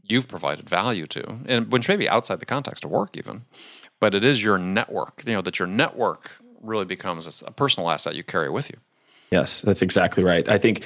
[0.02, 3.44] you've provided value to, and which may be outside the context of work even
[4.00, 5.22] but it is your network.
[5.26, 8.76] You know that your network really becomes a personal asset you carry with you.
[9.30, 10.48] Yes, that's exactly right.
[10.48, 10.84] I think.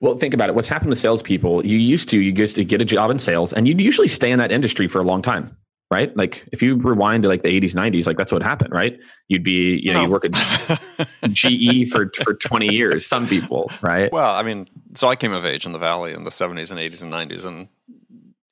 [0.00, 0.54] Well, think about it.
[0.54, 1.66] What's happened to salespeople?
[1.66, 4.30] You used to you used to get a job in sales, and you'd usually stay
[4.30, 5.56] in that industry for a long time,
[5.90, 6.16] right?
[6.16, 8.96] Like if you rewind to like the 80s, 90s, like that's what happened, right?
[9.26, 10.06] You'd be, you know, no.
[10.06, 13.06] you work at GE for for 20 years.
[13.06, 14.12] Some people, right?
[14.12, 16.78] Well, I mean, so I came of age in the Valley in the 70s and
[16.78, 17.68] 80s and 90s, and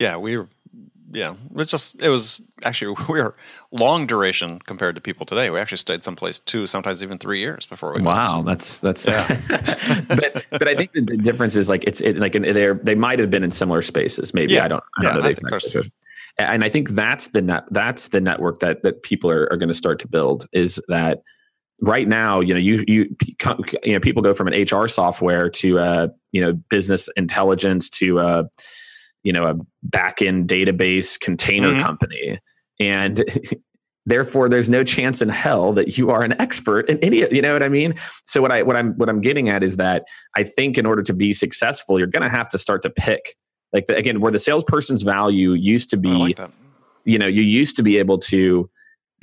[0.00, 0.48] yeah, we were
[1.16, 3.34] yeah, it's just it was actually we were
[3.72, 5.48] long duration compared to people today.
[5.48, 8.02] We actually stayed someplace two, sometimes even three years before we.
[8.02, 9.06] Wow, that's that's.
[9.06, 9.26] Yeah.
[10.08, 13.30] but but I think the difference is like it's it, like they they might have
[13.30, 14.34] been in similar spaces.
[14.34, 14.66] Maybe yeah.
[14.66, 14.84] I don't.
[14.98, 15.80] I don't yeah, know.
[16.38, 19.56] I and I think that's the net that's the network that that people are, are
[19.56, 21.22] going to start to build is that
[21.80, 23.16] right now you know you you
[23.82, 28.18] you know people go from an HR software to uh you know business intelligence to
[28.18, 28.42] uh
[29.26, 29.54] you know a
[29.90, 31.82] backend database container mm-hmm.
[31.82, 32.38] company
[32.78, 33.24] and
[34.06, 37.52] therefore there's no chance in hell that you are an expert in any you know
[37.52, 37.92] what i mean
[38.24, 40.04] so what i what i'm what i'm getting at is that
[40.36, 43.34] i think in order to be successful you're going to have to start to pick
[43.72, 46.38] like the, again where the salesperson's value used to be like
[47.04, 48.70] you know you used to be able to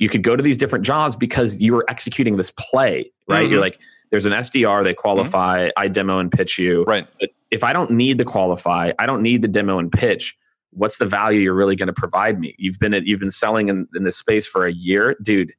[0.00, 3.52] you could go to these different jobs because you were executing this play right mm-hmm.
[3.52, 3.78] you're like
[4.10, 5.00] there's an SDR, they mm-hmm.
[5.00, 5.82] qualify, mm-hmm.
[5.82, 6.84] I demo and pitch you.
[6.84, 7.04] Right.
[7.50, 10.36] If I don't need the qualify, I don't need the demo and pitch.
[10.70, 12.54] What's the value you're really going to provide me?
[12.58, 15.52] You've been at, you've been selling in, in this space for a year, dude.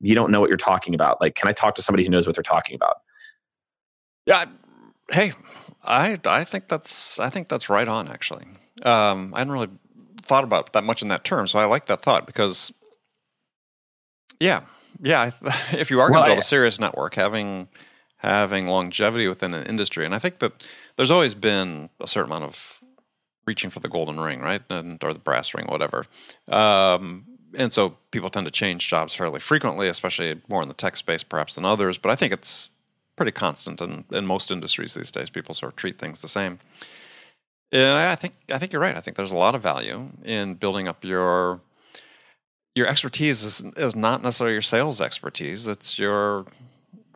[0.00, 1.20] You don't know what you're talking about.
[1.20, 2.96] Like, can I talk to somebody who knows what they're talking about?
[4.26, 4.46] Yeah.
[5.10, 5.32] Hey,
[5.84, 8.08] I I think that's I think that's right on.
[8.08, 8.44] Actually,
[8.82, 9.70] um, I hadn't really
[10.22, 12.72] thought about that much in that term, so I like that thought because,
[14.40, 14.62] yeah,
[15.00, 15.30] yeah.
[15.72, 17.68] If you are going to build a serious network, having
[18.18, 20.04] having longevity within an industry.
[20.04, 20.52] And I think that
[20.96, 22.80] there's always been a certain amount of
[23.46, 24.62] reaching for the golden ring, right?
[24.68, 26.06] And, or the brass ring, whatever.
[26.48, 27.24] Um,
[27.56, 31.22] and so people tend to change jobs fairly frequently, especially more in the tech space
[31.22, 31.98] perhaps than others.
[31.98, 32.70] But I think it's
[33.16, 35.30] pretty constant in, in most industries these days.
[35.30, 36.58] People sort of treat things the same.
[37.72, 38.96] And I think I think you're right.
[38.96, 41.60] I think there's a lot of value in building up your
[42.76, 45.66] your expertise is, is not necessarily your sales expertise.
[45.66, 46.46] It's your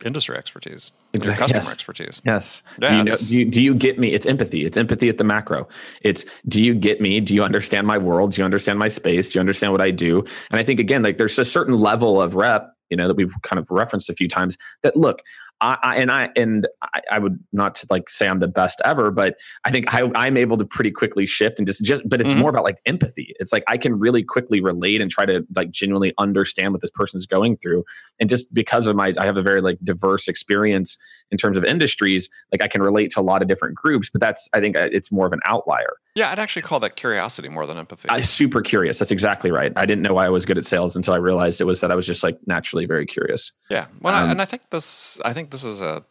[0.05, 1.41] industry expertise, exactly.
[1.41, 1.71] customer yes.
[1.71, 2.21] expertise.
[2.25, 2.63] Yes.
[2.79, 3.15] Yeah, do you know?
[3.15, 4.13] Do you, do you get me?
[4.13, 4.65] It's empathy.
[4.65, 5.67] It's empathy at the macro.
[6.01, 7.19] It's do you get me?
[7.19, 8.33] Do you understand my world?
[8.33, 9.29] Do you understand my space?
[9.29, 10.23] Do you understand what I do?
[10.49, 13.33] And I think again, like there's a certain level of rep you know that we've
[13.41, 15.23] kind of referenced a few times that look
[15.61, 18.81] I, I, and I and I, I, would not to like say I'm the best
[18.83, 22.01] ever, but I think I, am able to pretty quickly shift and just just.
[22.07, 22.39] But it's mm-hmm.
[22.39, 23.35] more about like empathy.
[23.39, 26.91] It's like I can really quickly relate and try to like genuinely understand what this
[26.91, 27.83] person's going through.
[28.19, 30.97] And just because of my, I have a very like diverse experience
[31.29, 32.29] in terms of industries.
[32.51, 34.89] Like I can relate to a lot of different groups, but that's I think uh,
[34.91, 35.93] it's more of an outlier.
[36.13, 38.09] Yeah, I'd actually call that curiosity more than empathy.
[38.09, 38.99] I super curious.
[38.99, 39.71] That's exactly right.
[39.77, 41.91] I didn't know why I was good at sales until I realized it was that
[41.91, 43.53] I was just like naturally very curious.
[43.69, 46.03] Yeah, well, um, I, and I think this, I think this is a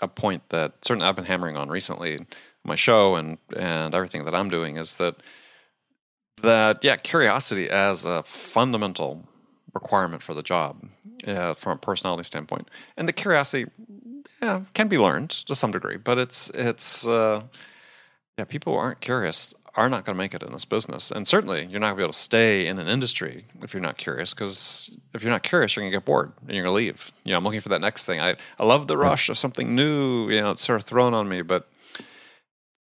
[0.00, 2.26] a point that certainly I've been hammering on recently,
[2.64, 5.16] my show and and everything that I'm doing is that
[6.42, 9.24] that yeah, curiosity as a fundamental
[9.74, 10.88] requirement for the job
[11.26, 13.66] uh, from a personality standpoint, and the curiosity
[14.42, 17.42] yeah, can be learned to some degree, but it's it's uh,
[18.38, 21.10] yeah, people aren't curious are not going to make it in this business.
[21.10, 23.82] And certainly, you're not going to be able to stay in an industry if you're
[23.82, 24.32] not curious.
[24.32, 27.12] Because if you're not curious, you're going to get bored and you're going to leave.
[27.24, 28.20] You know, I'm looking for that next thing.
[28.20, 30.30] I I love the rush of something new.
[30.30, 31.42] You know, it's sort of thrown on me.
[31.42, 31.68] But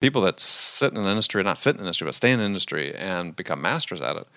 [0.01, 2.45] people that sit in an industry, not sit in an industry, but stay in an
[2.45, 4.27] industry and become masters at it,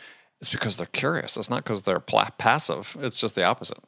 [0.40, 1.36] it's because they're curious.
[1.36, 2.96] It's not because they're passive.
[3.00, 3.78] It's just the opposite.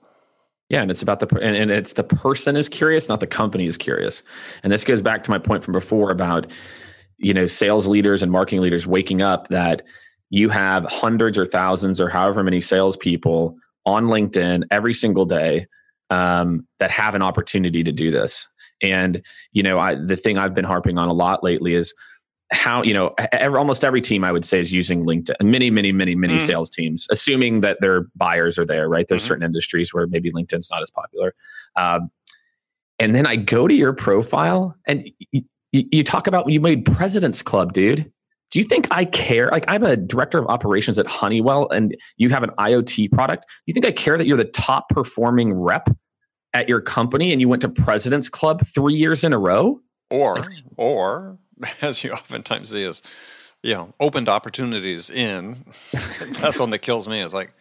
[0.69, 3.67] Yeah, and it's about the and, and it's the person is curious, not the company
[3.67, 4.23] is curious.
[4.63, 6.47] And this goes back to my point from before about
[7.21, 9.83] you know sales leaders and marketing leaders waking up that
[10.31, 15.67] you have hundreds or thousands or however many salespeople on LinkedIn every single day
[16.09, 18.49] um, that have an opportunity to do this.
[18.83, 21.95] And you know, I, the thing I've been harping on a lot lately is
[22.53, 25.35] how you know every, almost every team I would say is using LinkedIn.
[25.43, 26.41] Many, many, many, many mm.
[26.41, 28.89] sales teams, assuming that their buyers are there.
[28.89, 29.07] Right?
[29.07, 29.29] There's mm-hmm.
[29.29, 31.35] certain industries where maybe LinkedIn's not as popular.
[31.77, 32.11] Um,
[32.99, 35.09] and then I go to your profile and
[35.73, 38.11] you, you talk about you made President's Club, dude.
[38.51, 39.49] Do you think I care?
[39.49, 43.45] Like, I'm a director of operations at Honeywell and you have an IoT product.
[43.45, 45.89] Do You think I care that you're the top performing rep
[46.53, 49.81] at your company and you went to President's Club three years in a row?
[50.11, 51.39] Or, or
[51.83, 53.03] as you oftentimes see, is
[53.63, 55.65] you know opened opportunities in.
[56.41, 57.21] That's one that kills me.
[57.21, 57.55] It's like,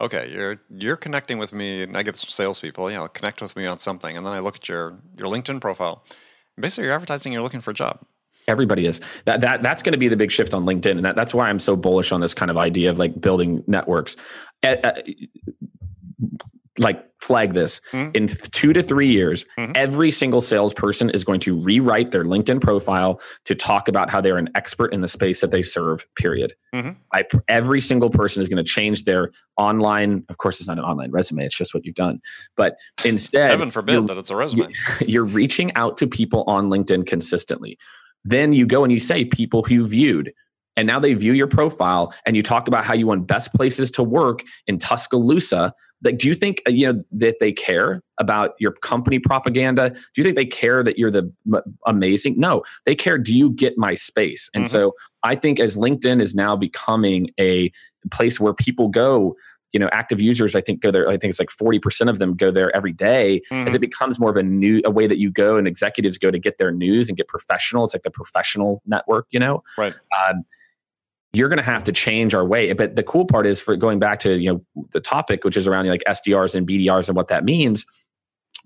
[0.00, 3.66] okay, you're you're connecting with me, and I get salespeople, you know, connect with me
[3.66, 6.04] on something, and then I look at your your LinkedIn profile.
[6.58, 8.00] Basically, you're advertising you're looking for a job.
[8.46, 11.16] Everybody is that that that's going to be the big shift on LinkedIn, and that,
[11.16, 14.16] that's why I'm so bullish on this kind of idea of like building networks.
[14.62, 14.92] Uh,
[16.78, 18.10] like flag this mm-hmm.
[18.14, 19.72] in two to three years mm-hmm.
[19.74, 24.36] every single salesperson is going to rewrite their linkedin profile to talk about how they're
[24.36, 26.90] an expert in the space that they serve period mm-hmm.
[27.12, 30.84] I, every single person is going to change their online of course it's not an
[30.84, 32.20] online resume it's just what you've done
[32.56, 34.72] but instead heaven forbid that it's a resume
[35.06, 37.78] you're reaching out to people on linkedin consistently
[38.24, 40.32] then you go and you say people who viewed
[40.76, 43.90] and now they view your profile and you talk about how you want best places
[43.92, 45.72] to work in tuscaloosa
[46.04, 49.90] like do you think uh, you know that they care about your company propaganda?
[49.90, 51.32] Do you think they care that you're the
[51.86, 52.38] amazing?
[52.38, 54.50] No they care do you get my space?
[54.54, 54.70] And mm-hmm.
[54.70, 57.72] so i think as linkedin is now becoming a
[58.12, 59.34] place where people go
[59.72, 62.36] you know active users i think go there i think it's like 40% of them
[62.36, 63.40] go there every day.
[63.50, 63.66] Mm-hmm.
[63.66, 66.30] as it becomes more of a new a way that you go and executives go
[66.30, 69.64] to get their news and get professional it's like the professional network you know?
[69.76, 69.94] Right.
[70.28, 70.44] Um,
[71.34, 72.72] you're going to have to change our way.
[72.72, 75.66] But the cool part is for going back to you know the topic, which is
[75.66, 77.84] around like SDRs and BDRs and what that means.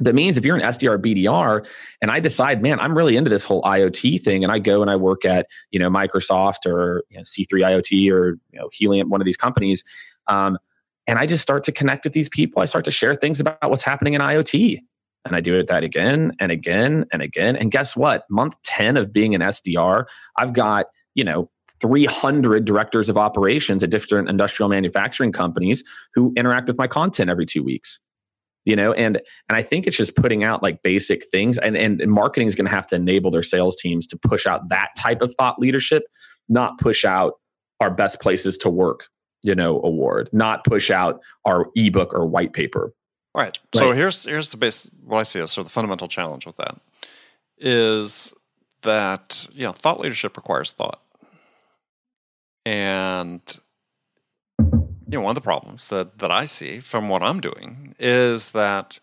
[0.00, 1.66] That means if you're an SDR BDR
[2.00, 4.90] and I decide, man, I'm really into this whole IoT thing, and I go and
[4.90, 9.08] I work at you know Microsoft or you know, C3 IoT or you know Helium,
[9.08, 9.82] one of these companies,
[10.28, 10.58] um,
[11.06, 12.62] and I just start to connect with these people.
[12.62, 14.78] I start to share things about what's happening in IoT,
[15.24, 17.56] and I do it that again and again and again.
[17.56, 18.24] And guess what?
[18.30, 20.04] Month ten of being an SDR,
[20.36, 26.66] I've got you know 300 directors of operations at different industrial manufacturing companies who interact
[26.66, 28.00] with my content every two weeks
[28.68, 28.92] you know?
[28.92, 29.16] And
[29.48, 32.66] and i think it's just putting out like basic things and and, marketing is going
[32.66, 36.04] to have to enable their sales teams to push out that type of thought leadership
[36.48, 37.34] not push out
[37.80, 39.06] our best places to work
[39.42, 42.92] you know award not push out our ebook or white paper.
[43.34, 43.58] All right.
[43.74, 46.56] So here's here's the base what i see as sort of the fundamental challenge with
[46.56, 46.76] that
[47.56, 48.34] is
[48.82, 51.00] that you know thought leadership requires thought
[52.68, 53.58] and
[55.10, 58.50] you know, one of the problems that, that I see from what I'm doing is
[58.50, 59.00] that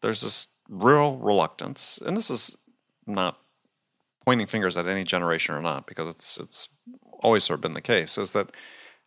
[0.00, 2.56] there's this real reluctance, and this is
[3.08, 3.40] not
[4.24, 6.68] pointing fingers at any generation or not, because it's it's
[7.18, 8.52] always sort of been the case, is that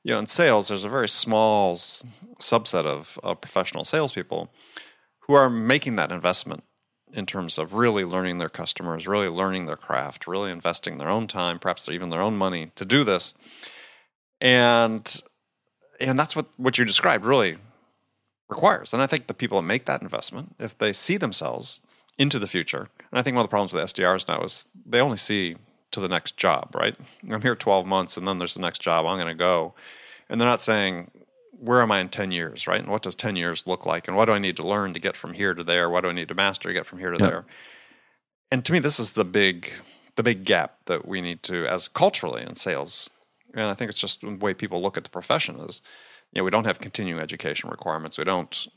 [0.04, 4.52] you know in sales there's a very small subset of, of professional salespeople
[5.22, 6.66] who are making that investment
[7.14, 11.26] in terms of really learning their customers, really learning their craft, really investing their own
[11.26, 13.34] time, perhaps even their own money to do this
[14.44, 15.24] and
[16.00, 17.58] and that's what what you described really
[18.50, 18.94] requires.
[18.94, 21.80] And I think the people that make that investment, if they see themselves
[22.20, 25.00] into the future, and I think one of the problems with SDRs now is they
[25.00, 25.56] only see
[25.92, 26.96] to the next job, right?
[27.28, 29.74] I'm here 12 months and then there's the next job, I'm going to go.
[30.30, 31.12] And they're not saying,
[31.52, 32.82] where am I in 10 years, right?
[32.82, 34.08] And what does 10 years look like?
[34.08, 35.90] And what do I need to learn to get from here to there?
[35.90, 37.46] What do I need to master to get from here to there?
[38.52, 39.72] And to me, this is the big,
[40.16, 43.10] the big gap that we need to, as culturally in sales,
[43.54, 45.82] and I think it's just the way people look at the profession is,
[46.32, 48.18] you know, we don't have continuing education requirements.
[48.18, 48.68] We don't,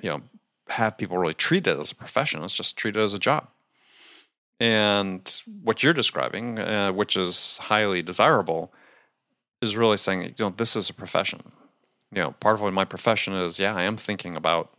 [0.00, 0.22] you know,
[0.68, 2.42] have people really treat it as a profession.
[2.42, 3.48] It's just treat it as a job.
[4.60, 8.72] And what you're describing, uh, which is highly desirable,
[9.62, 11.52] is really saying, you know, this is a profession.
[12.12, 14.74] You know, part of my profession is, yeah, I am thinking about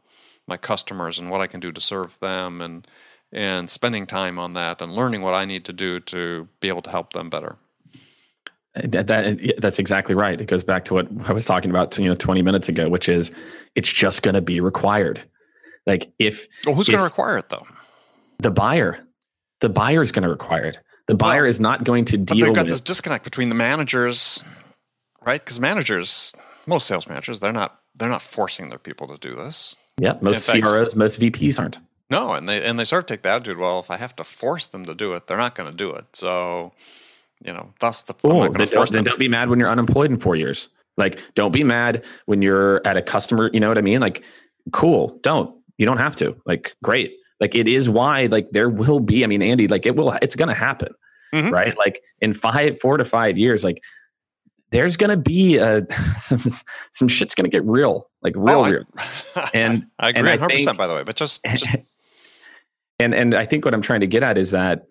[0.48, 2.88] my customers and what I can do to serve them and
[3.32, 6.82] and spending time on that and learning what I need to do to be able
[6.82, 7.58] to help them better.
[8.76, 10.40] Uh, that, that uh, that's exactly right.
[10.40, 13.10] It goes back to what I was talking about, you know, 20 minutes ago, which
[13.10, 13.32] is
[13.76, 15.22] it's just going to be required.
[15.88, 17.66] Like if well, who's going to require it though?
[18.40, 19.00] The buyer.
[19.62, 20.78] The buyer is going to require it.
[21.08, 22.40] The buyer well, is not going to deal.
[22.40, 24.44] But they've got this disconnect between the managers,
[25.26, 25.44] right?
[25.44, 26.34] Because managers,
[26.68, 29.76] most sales managers, they're not they're not forcing their people to do this.
[30.00, 31.80] Yeah, most fact, CROs, most VPs aren't.
[32.10, 33.58] No, and they and they sort of take the attitude.
[33.58, 35.92] Well, if I have to force them to do it, they're not going to do
[35.92, 36.06] it.
[36.16, 36.74] So
[37.46, 38.14] you know, thus the.
[38.24, 40.70] Oh, then don't, then don't be mad when you're unemployed in four years.
[40.98, 43.50] Like, don't be mad when you're at a customer.
[43.54, 44.02] You know what I mean?
[44.02, 44.24] Like,
[44.74, 45.18] cool.
[45.24, 45.56] Don't.
[45.78, 46.36] You don't have to.
[46.46, 47.14] Like, great.
[47.40, 49.24] Like it is why like there will be.
[49.24, 50.12] I mean, Andy, like it will.
[50.22, 50.94] It's going to happen,
[51.34, 51.52] Mhm.
[51.52, 51.78] right?
[51.78, 53.82] Like in five, four to five years, like
[54.72, 55.84] there's going to be a
[56.20, 56.42] some
[56.92, 58.84] some shit's going to get real, like real, Oh, I- real.
[59.54, 61.66] And I agree and 100 percent by the way, but just, just
[63.00, 64.84] and and I think what I'm trying to get at is that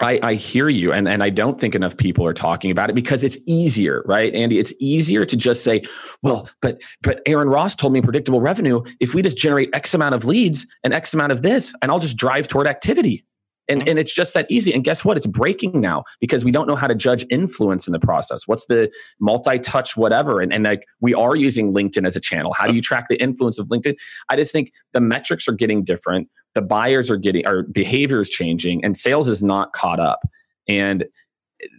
[0.00, 2.92] I, I hear you, and, and I don't think enough people are talking about it
[2.92, 4.60] because it's easier, right, Andy?
[4.60, 5.82] It's easier to just say,
[6.22, 8.82] well, but but Aaron Ross told me predictable revenue.
[9.00, 11.98] If we just generate X amount of leads and X amount of this, and I'll
[11.98, 13.24] just drive toward activity.
[13.68, 13.90] And, Mhm.
[13.90, 14.72] and it's just that easy.
[14.72, 15.16] And guess what?
[15.16, 18.48] It's breaking now because we don't know how to judge influence in the process.
[18.48, 20.40] What's the multi-touch, whatever?
[20.40, 22.52] And, and like we are using LinkedIn as a channel.
[22.52, 23.94] How do you track the influence of LinkedIn?
[24.28, 28.30] I just think the metrics are getting different the buyers are getting our behavior is
[28.30, 30.20] changing and sales is not caught up.
[30.68, 31.06] And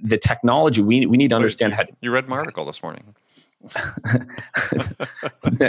[0.03, 3.15] the technology we, we need to understand how you read my article this morning.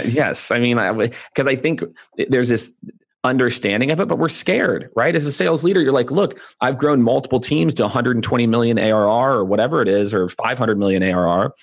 [0.05, 1.81] yes i mean because I, think
[2.27, 2.73] there's this
[3.23, 5.15] understanding of it but we're scared right?
[5.15, 9.31] As a sales leader you're like look i've grown multiple teams to 120 million arr
[9.31, 11.53] or whatever it is or 500 million arr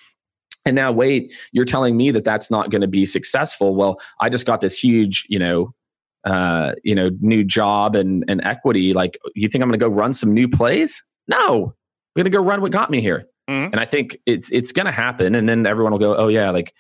[0.65, 3.75] and now wait you're telling me that that's not going to be successful.
[3.75, 5.75] Well i just got this huge you know
[6.25, 9.93] uh, you know, new job and, and equity, like you think I'm going to go
[9.93, 11.03] run some new plays?
[11.29, 13.27] No, I'm going to go run what got me here.
[13.49, 13.71] Mhm.
[13.73, 15.35] And I think it's, it's going to happen.
[15.35, 16.75] And then everyone will go, oh yeah, like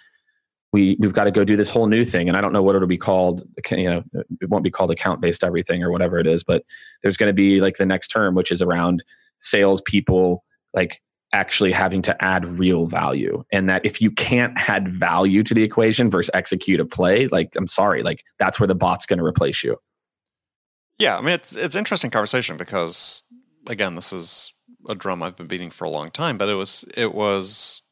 [0.72, 2.28] we, we've got to go do this whole new thing.
[2.28, 3.42] And I don't know what it'll be called.
[3.70, 4.02] You know,
[4.40, 6.64] it won't be called account based everything or whatever it is, but
[7.02, 9.02] there's going to be like the next term, which is around
[9.38, 11.00] sales people, like
[11.32, 15.62] actually having to add real value and that if you can't add value to the
[15.62, 19.24] equation versus execute a play like i'm sorry like that's where the bot's going to
[19.24, 19.76] replace you
[20.98, 23.22] Yeah, I mean it's it's interesting conversation because
[23.66, 24.52] again, this is
[24.88, 27.82] a drum I've been beating for a long time, but it was it was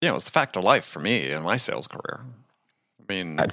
[0.00, 2.20] you know, it was the fact of life for me in my sales career.
[3.00, 3.48] I mean, I-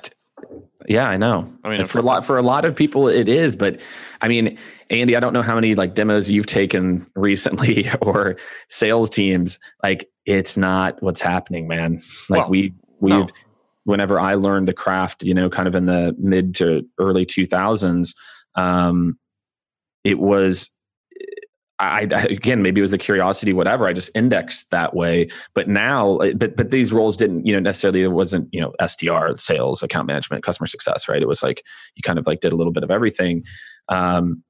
[0.87, 1.51] yeah i know.
[1.63, 3.79] I mean, for a lot for a lot of people it is but
[4.21, 4.57] i mean
[4.89, 8.37] andy i don't know how many like demos you've taken recently or
[8.69, 9.59] sales teams.
[9.83, 12.01] Like it's not what's happening man.
[12.29, 13.27] Like Well, we we've no.
[13.85, 18.13] whenever i learned the craft you know kind of in the mid to early 2000s
[18.55, 19.17] um
[20.03, 20.69] it was
[21.79, 25.67] I, I again maybe it was a curiosity whatever i just indexed that way but
[25.69, 29.83] now but but these roles didn't you know necessarily it wasn't you know sdr sales
[29.83, 31.63] account management customer success right it was like
[31.95, 33.43] you kind of like did a little bit of everything
[33.89, 34.41] um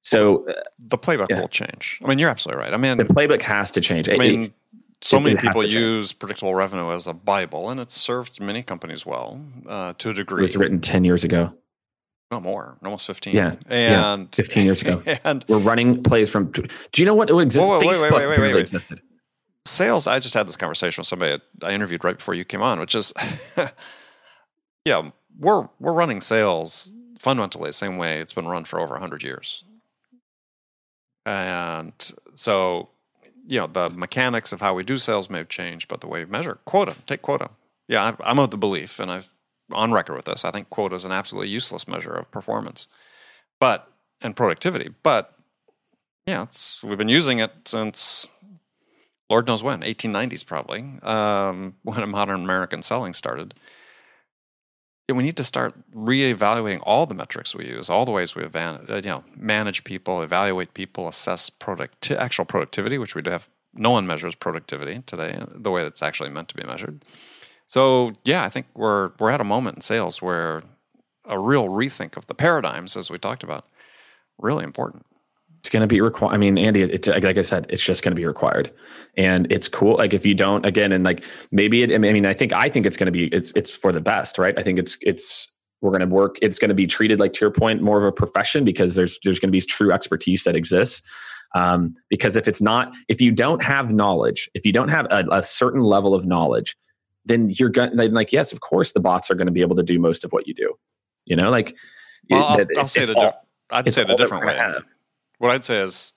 [0.00, 1.40] so uh, the playbook yeah.
[1.40, 1.98] will change.
[2.04, 2.74] I mean, you're absolutely right.
[2.74, 4.52] I mean, the playbook has to change I It- mean,
[5.00, 5.74] so it- many it people to change.
[5.80, 10.12] use predictable revenue as a bible, and it's served many companies well uh, to a
[10.12, 11.54] degree it was written 10 years ago
[12.34, 13.34] no more, almost fifteen.
[13.34, 15.02] Yeah, yeah, and 15 years ago.
[15.24, 16.62] And we're running plays from do
[16.96, 19.00] you know what it Whoa, whoa, wait, wait, wait, wait, existed.
[19.66, 22.78] Sales i just had this conversation with somebody i interviewed right before you came on
[22.80, 23.14] which is
[24.84, 29.22] yeah we're we're running sales fundamentally the same way it's been run for over 100
[29.22, 29.64] years.
[31.24, 31.94] And
[32.34, 32.90] so
[33.46, 36.24] you know the mechanics of how we do sales may have changed but the way
[36.24, 37.50] we measure quota take quota
[37.88, 39.30] yeah i'm of the belief and i've
[39.72, 42.86] on record with this i think quota is an absolutely useless measure of performance
[43.60, 45.34] but and productivity but
[46.26, 48.26] yeah it's we've been using it since
[49.30, 53.54] Lord knows when, 1890s probably, um, when modern American selling started.
[55.08, 58.42] And we need to start reevaluating all the metrics we use, all the ways we
[58.42, 63.48] evan- uh, you know, manage people, evaluate people, assess product actual productivity, which we have.
[63.76, 67.04] No one measures productivity today the way it's actually meant to be measured.
[67.66, 70.62] So yeah, I think we're we're at a moment in sales where
[71.26, 73.66] a real rethink of the paradigms, as we talked about,
[74.38, 75.04] really important.
[75.60, 76.34] it's going to be required.
[76.34, 78.70] I mean, Andy, it, like I said, it's just going to be required,
[79.16, 79.96] and it's cool.
[79.96, 81.92] Like if you don't, again, and like maybe it.
[81.94, 84.36] I mean, I think I think it's going to be it's it's for the best,
[84.36, 84.54] right?
[84.58, 85.50] I think it's it's
[85.80, 86.36] we're going to work.
[86.42, 89.18] It's going to be treated like to your point, more of a profession because there's
[89.24, 91.00] there's going to be true expertise that exists.
[91.54, 95.24] Um, because if it's not, if you don't have knowledge, if you don't have a,
[95.32, 96.76] a certain level of knowledge,
[97.24, 99.76] then you're going to like yes, of course, the bots are going to be able
[99.76, 100.74] to do most of what you do.
[101.26, 101.74] You know, like
[102.28, 103.10] Well, I'll, it- I'll say it.
[103.10, 104.56] A all- I'd say it a different way.
[104.56, 104.84] have.
[105.38, 106.12] what I'd say is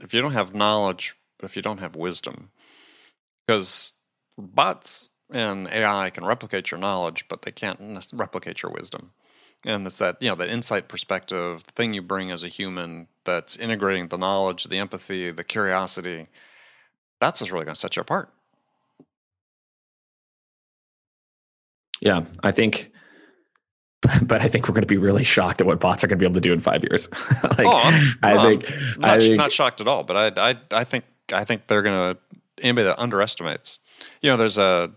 [0.00, 2.50] if you don't have knowledge, but if you don't have wisdom,
[3.46, 3.94] because
[4.38, 7.80] bots and AI can replicate your knowledge, but they can't
[8.12, 9.12] replicate your wisdom.
[9.64, 13.08] And it's that you know that insight perspective, the thing you bring as a human,
[13.24, 16.28] that's integrating the knowledge, the empathy, the curiosity.
[17.20, 18.32] That's what's really going to set you apart.
[22.02, 22.90] Yeah, I think,
[24.22, 26.22] but I think we're going to be really shocked at what bots are going to
[26.22, 27.08] be able to do in five years.
[27.42, 30.50] like, Oh, I'm- I think, I'm not, I think, not shocked at all, but I,
[30.50, 32.20] I, I think, I think they're going to
[32.60, 33.80] anybody that underestimates,
[34.20, 34.90] you know, there's a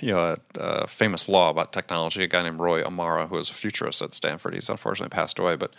[0.00, 2.22] you know a, a, famous law about technology.
[2.22, 5.56] A guy named Roy Amara, who was a futurist at Stanford, he's unfortunately passed away,
[5.56, 5.74] but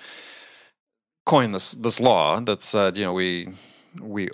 [1.26, 3.50] coined this this law that said, you know, we
[4.02, 4.30] we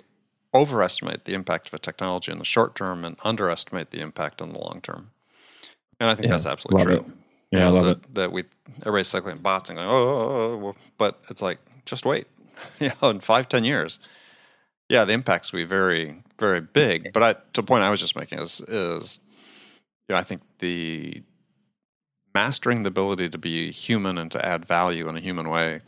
[0.54, 4.52] overestimate the impact of a technology in the short term and underestimate the impact in
[4.52, 5.11] the long term.
[6.02, 6.96] And I think yeah, that's absolutely true.
[6.96, 7.04] It.
[7.52, 8.14] Yeah, you know, I love that, it.
[8.14, 8.44] that we
[8.80, 12.26] everybody's cycling bots and going, oh, oh, oh, oh but it's like just wait,
[12.80, 14.00] you know, in five ten years,
[14.88, 17.12] yeah, the impacts will be very very big.
[17.12, 19.20] But I, to the point I was just making is is
[20.08, 21.22] you know I think the
[22.34, 25.82] mastering the ability to be human and to add value in a human way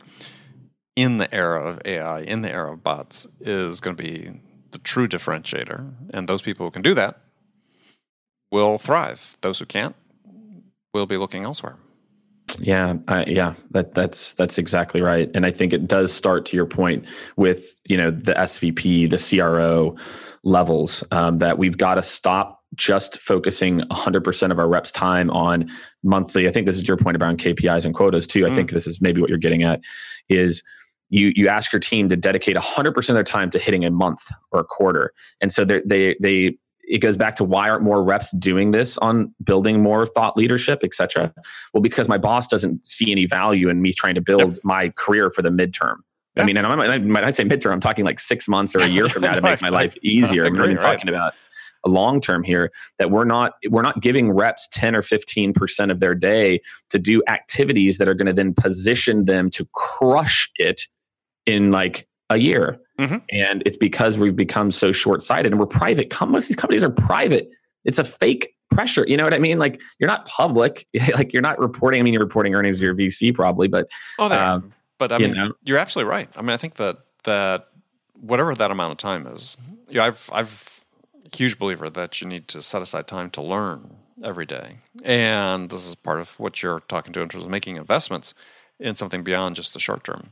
[0.95, 4.31] in the era of AI, in the era of bots, is going to be
[4.71, 5.93] the true differentiator.
[6.11, 7.19] And those people who can do that
[8.49, 9.37] will thrive.
[9.41, 9.95] Those who can't
[10.95, 11.75] will be looking elsewhere.
[12.59, 16.55] Yeah, I, yeah, that that's that's exactly right, and I think it does start to
[16.55, 19.97] your point with you know the SVP, the CRO
[20.43, 25.69] levels um, that we've got to stop just focusing 100% of our reps time on
[26.03, 26.47] monthly.
[26.47, 28.45] I think this is your point around KPIs and quotas too.
[28.45, 28.55] I mm.
[28.55, 29.81] think this is maybe what you're getting at
[30.29, 30.61] is
[31.09, 34.31] you you ask your team to dedicate 100% of their time to hitting a month
[34.51, 36.57] or a quarter and so they they
[36.87, 40.79] it goes back to why aren't more reps doing this on building more thought leadership
[40.83, 41.33] et cetera
[41.73, 44.63] well because my boss doesn't see any value in me trying to build yep.
[44.63, 45.97] my career for the midterm
[46.35, 46.43] yeah.
[46.43, 48.79] i mean and I might, I might say midterm i'm talking like six months or
[48.79, 51.33] a year from now to make my life easier i'm not talking about
[51.85, 55.99] a long term here that we're not we're not giving reps 10 or 15% of
[55.99, 56.59] their day
[56.89, 60.81] to do activities that are going to then position them to crush it
[61.45, 62.79] in like a year.
[62.99, 63.17] Mm-hmm.
[63.31, 66.13] And it's because we've become so short sighted and we're private.
[66.21, 67.49] Most of these companies are private.
[67.83, 69.05] It's a fake pressure.
[69.07, 69.59] You know what I mean?
[69.59, 70.87] Like you're not public.
[71.13, 71.99] like you're not reporting.
[71.99, 73.87] I mean, you're reporting earnings to your VC probably, but
[74.19, 75.51] oh, um, but I mean, you know.
[75.63, 76.29] you're absolutely right.
[76.35, 77.67] I mean, I think that that
[78.19, 79.57] whatever that amount of time is,
[79.89, 80.85] you know, I've I've
[81.33, 85.85] huge believer that you need to set aside time to learn every day, and this
[85.85, 88.33] is part of what you're talking to in terms of making investments
[88.79, 90.31] in something beyond just the short term.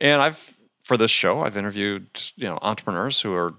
[0.00, 0.57] And I've
[0.88, 3.54] for this show, I've interviewed you know entrepreneurs who are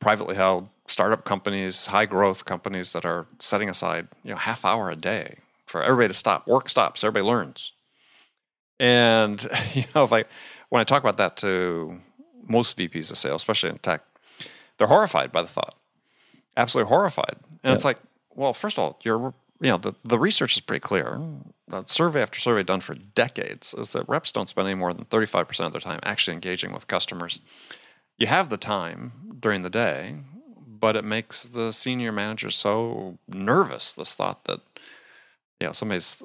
[0.00, 4.90] privately held startup companies, high growth companies that are setting aside you know half hour
[4.90, 6.48] a day for everybody to stop.
[6.48, 7.04] Work stops.
[7.04, 7.72] Everybody learns.
[8.80, 9.42] And
[9.74, 10.24] you know, if I
[10.70, 12.00] when I talk about that to
[12.48, 14.00] most VPs of sales, especially in tech,
[14.78, 15.76] they're horrified by the thought.
[16.56, 17.36] Absolutely horrified.
[17.62, 17.98] And it's like,
[18.34, 21.20] well, first of all, you're you know, the, the research is pretty clear.
[21.70, 25.04] Uh, survey after survey done for decades is that reps don't spend any more than
[25.04, 27.40] 35% of their time actually engaging with customers.
[28.16, 30.16] You have the time during the day,
[30.66, 34.60] but it makes the senior manager so nervous, this thought that,
[35.60, 36.22] you know, somebody's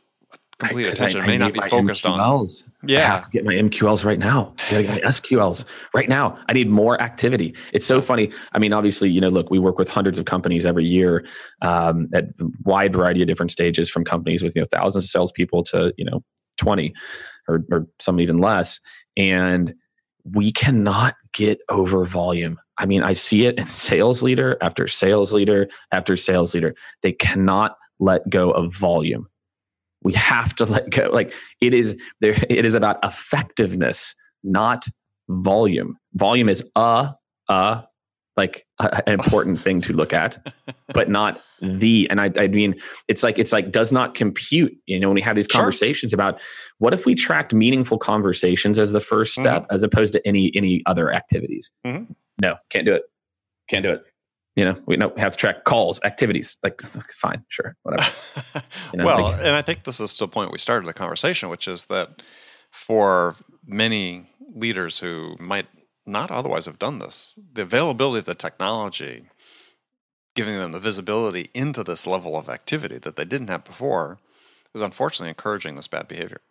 [0.59, 2.63] complete attention I, I may not be focused MQLs.
[2.63, 2.71] on.
[2.87, 4.53] Yeah, I have to get my MQLs right now.
[4.67, 6.37] I gotta get my SQLs right now.
[6.47, 7.55] I need more activity.
[7.73, 8.31] It's so funny.
[8.53, 11.25] I mean, obviously, you know, look, we work with hundreds of companies every year
[11.61, 15.09] um, at a wide variety of different stages, from companies with you know thousands of
[15.09, 16.23] salespeople to you know
[16.57, 16.93] twenty
[17.47, 18.79] or, or some even less,
[19.17, 19.73] and
[20.23, 22.57] we cannot get over volume.
[22.77, 26.75] I mean, I see it in sales leader after sales leader after sales leader.
[27.01, 29.27] They cannot let go of volume
[30.05, 34.85] we have to let go like it is there it is about effectiveness not
[35.27, 37.13] volume volume is a
[37.49, 37.83] a
[38.37, 40.37] like a, an important thing to look at
[40.93, 42.75] but not the and I, I mean
[43.07, 46.17] it's like it's like does not compute you know when we have these conversations sure.
[46.17, 46.39] about
[46.77, 49.75] what if we tracked meaningful conversations as the first step mm-hmm.
[49.75, 52.11] as opposed to any any other activities mm-hmm.
[52.39, 53.03] no can't do it
[53.69, 54.03] can't do it
[54.55, 56.81] you know we know have to track calls activities like
[57.11, 58.11] fine sure whatever.
[58.93, 61.49] You know, well like, and i think this is the point we started the conversation
[61.49, 62.21] which is that
[62.71, 63.35] for
[63.65, 65.67] many leaders who might
[66.05, 69.25] not otherwise have done this the availability of the technology
[70.35, 74.19] giving them the visibility into this level of activity that they didn't have before
[74.73, 76.41] is unfortunately encouraging this bad behavior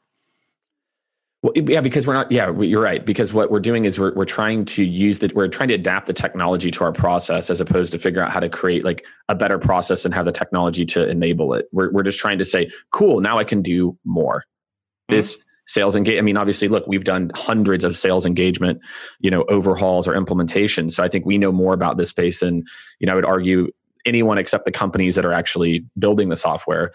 [1.44, 2.32] well, yeah, because we're not.
[2.32, 3.04] Yeah, you're right.
[3.04, 5.34] Because what we're doing is we're we're trying to use that.
[5.34, 8.40] We're trying to adapt the technology to our process, as opposed to figure out how
[8.40, 11.66] to create like a better process and have the technology to enable it.
[11.70, 14.38] We're we're just trying to say, cool, now I can do more.
[14.38, 15.16] Mm-hmm.
[15.16, 16.16] This sales engage.
[16.16, 18.80] I mean, obviously, look, we've done hundreds of sales engagement,
[19.20, 20.92] you know, overhauls or implementations.
[20.92, 22.64] So I think we know more about this space than
[23.00, 23.12] you know.
[23.12, 23.70] I would argue
[24.06, 26.92] anyone except the companies that are actually building the software.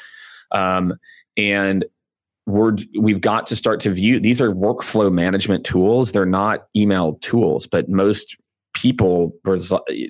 [0.52, 0.96] Um,
[1.38, 1.86] and
[2.50, 6.12] we're we've got to start to view these are workflow management tools.
[6.12, 8.36] They're not email tools but most
[8.74, 9.34] people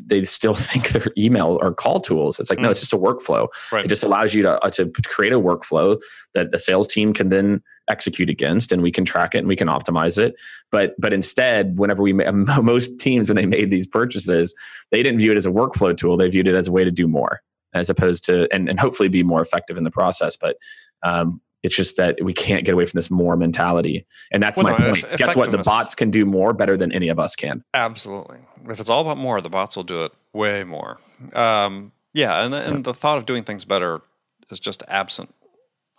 [0.04, 2.40] they still think they're email or call tools.
[2.40, 2.64] It's like mm.
[2.64, 3.48] no it's just a workflow.
[3.72, 3.86] Right.
[3.86, 6.00] it just allows you to, uh, to create a workflow
[6.34, 9.56] that the sales team can then execute against and we can track it and we
[9.56, 10.36] can optimize it.
[10.72, 12.14] But but instead whenever we
[12.62, 14.54] most teams when they made these purchases
[14.92, 16.18] they didn't view it as a workflow tool.
[16.18, 17.42] They viewed it as a way to do more
[17.74, 20.36] as opposed to and, and hopefully be more effective in the process.
[20.36, 20.58] But
[21.04, 24.06] um, it's just that we can't get away from this more mentality.
[24.32, 25.18] And that's well, my no, point.
[25.18, 25.52] Guess what?
[25.52, 27.64] The bots can do more better than any of us can.
[27.74, 28.40] Absolutely.
[28.70, 31.00] If it's all about more, the bots will do it way more.
[31.34, 32.46] Um, yeah.
[32.46, 32.82] And, and yeah.
[32.82, 34.02] the thought of doing things better
[34.50, 35.34] is just absent,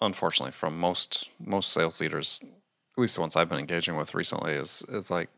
[0.00, 4.52] unfortunately, from most, most sales leaders, at least the ones I've been engaging with recently
[4.52, 5.28] is, is like,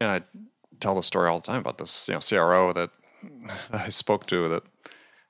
[0.00, 0.22] and I
[0.80, 2.90] tell the story all the time about this, you know, CRO that
[3.72, 4.64] I spoke to that,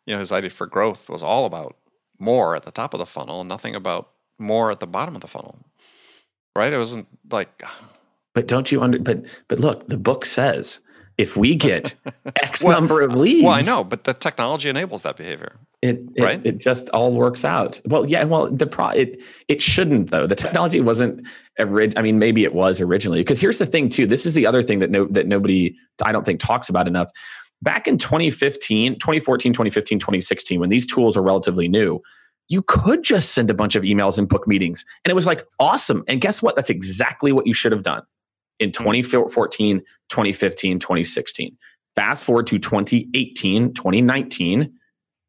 [0.07, 1.77] you know, his idea for growth was all about
[2.21, 5.21] more at the top of the funnel and nothing about more at the bottom of
[5.21, 5.59] the funnel.
[6.55, 6.73] Right?
[6.73, 7.63] It wasn't like
[8.35, 10.81] But don't you under but but look, the book says
[11.19, 11.95] if we get
[12.43, 13.45] X well, number of leads.
[13.45, 15.57] Well, I know, but the technology enables that behavior.
[15.83, 16.47] It, it right?
[16.47, 17.81] it just all works out.
[17.87, 20.27] Well, yeah, well, the pro it it shouldn't though.
[20.27, 21.27] The technology wasn't
[21.59, 23.21] orig- I mean, maybe it was originally.
[23.21, 24.07] Because here's the thing too.
[24.07, 27.11] This is the other thing that no that nobody I don't think talks about enough
[27.63, 32.01] back in 2015, 2014, 2015, 2016, when these tools are relatively new,
[32.49, 34.85] you could just send a bunch of emails and book meetings.
[35.05, 36.05] And it was like, awesome.
[36.09, 36.57] And guess what?
[36.57, 38.03] That's exactly what you should have done
[38.59, 41.57] in 2014, 2015, 2016.
[41.95, 44.73] Fast forward to 2018, 2019.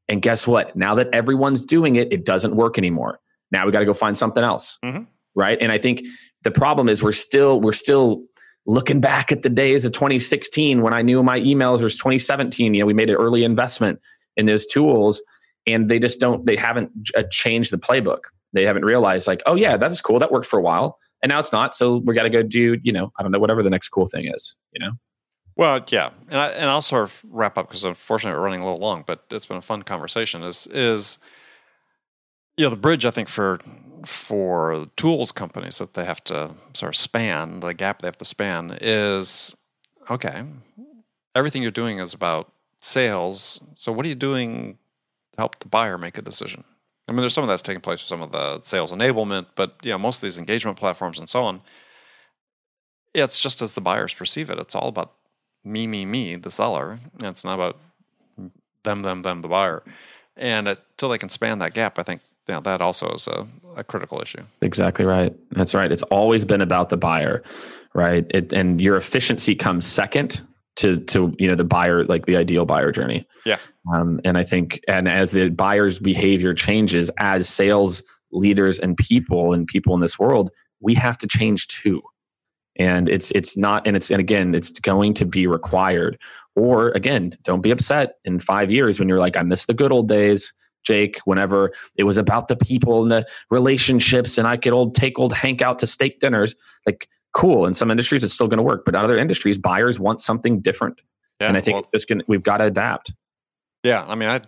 [0.09, 0.75] And guess what?
[0.75, 3.19] Now that everyone's doing it, it doesn't work anymore.
[3.51, 4.77] Now we got to go find something else.
[4.83, 5.03] Mm-hmm.
[5.35, 5.57] Right.
[5.61, 6.03] And I think
[6.43, 8.23] the problem is we're still, we're still
[8.65, 12.73] looking back at the days of 2016 when I knew my emails was 2017.
[12.73, 13.99] You know, we made an early investment
[14.37, 15.21] in those tools,
[15.67, 16.45] and they just don't.
[16.45, 18.21] They haven't uh, changed the playbook.
[18.53, 20.19] They haven't realized like, oh yeah, that was cool.
[20.19, 21.75] That worked for a while, and now it's not.
[21.75, 24.07] So we got to go do you know I don't know whatever the next cool
[24.07, 24.57] thing is.
[24.73, 24.91] You know.
[25.57, 28.65] Well, yeah, and I, and I'll sort of wrap up because unfortunately we're running a
[28.65, 30.43] little long, but it's been a fun conversation.
[30.43, 31.17] Is is
[32.57, 33.59] you know the bridge I think for
[34.05, 38.25] for tools companies that they have to sort of span, the gap they have to
[38.25, 39.55] span is
[40.09, 40.43] okay,
[41.35, 43.61] everything you're doing is about sales.
[43.75, 44.77] So what are you doing
[45.33, 46.63] to help the buyer make a decision?
[47.07, 49.75] I mean, there's some of that's taking place with some of the sales enablement, but
[49.81, 51.61] you know, most of these engagement platforms and so on,
[53.13, 54.59] it's just as the buyers perceive it.
[54.59, 55.13] It's all about
[55.63, 56.99] me, me, me, the seller.
[57.15, 57.77] And it's not about
[58.83, 59.83] them, them, them, the buyer.
[60.37, 63.47] And until they can span that gap, I think you know, that also is a,
[63.75, 64.43] a critical issue.
[64.61, 65.33] Exactly right.
[65.51, 65.91] That's right.
[65.91, 67.43] It's always been about the buyer,
[67.93, 68.25] right?
[68.29, 70.41] It, and your efficiency comes second
[70.77, 73.27] to to you know the buyer like the ideal buyer journey.
[73.45, 73.57] Yeah.
[73.93, 79.53] Um, and I think and as the buyer's behavior changes as sales leaders and people
[79.53, 82.01] and people in this world, we have to change too.
[82.77, 86.17] And it's it's not and it's and again it's going to be required.
[86.55, 89.91] Or again, don't be upset in five years when you're like I miss the good
[89.91, 90.53] old days
[90.83, 95.19] Jake, whenever it was about the people and the relationships, and I could old take
[95.19, 96.55] old Hank out to steak dinners.
[96.85, 97.65] Like, cool.
[97.65, 101.01] In some industries, it's still going to work, but other industries, buyers want something different.
[101.39, 103.13] Yeah, and I think well, gonna, we've got to adapt.
[103.83, 104.41] Yeah, I mean, I,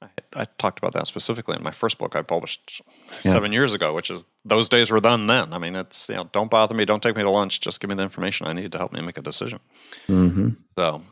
[0.00, 2.80] I, I talked about that specifically in my first book I published
[3.24, 3.32] yeah.
[3.32, 5.52] seven years ago, which is those days were done then.
[5.52, 7.90] I mean, it's you know, don't bother me, don't take me to lunch, just give
[7.90, 9.60] me the information I need to help me make a decision.
[10.08, 10.50] Mm-hmm.
[10.78, 11.02] So,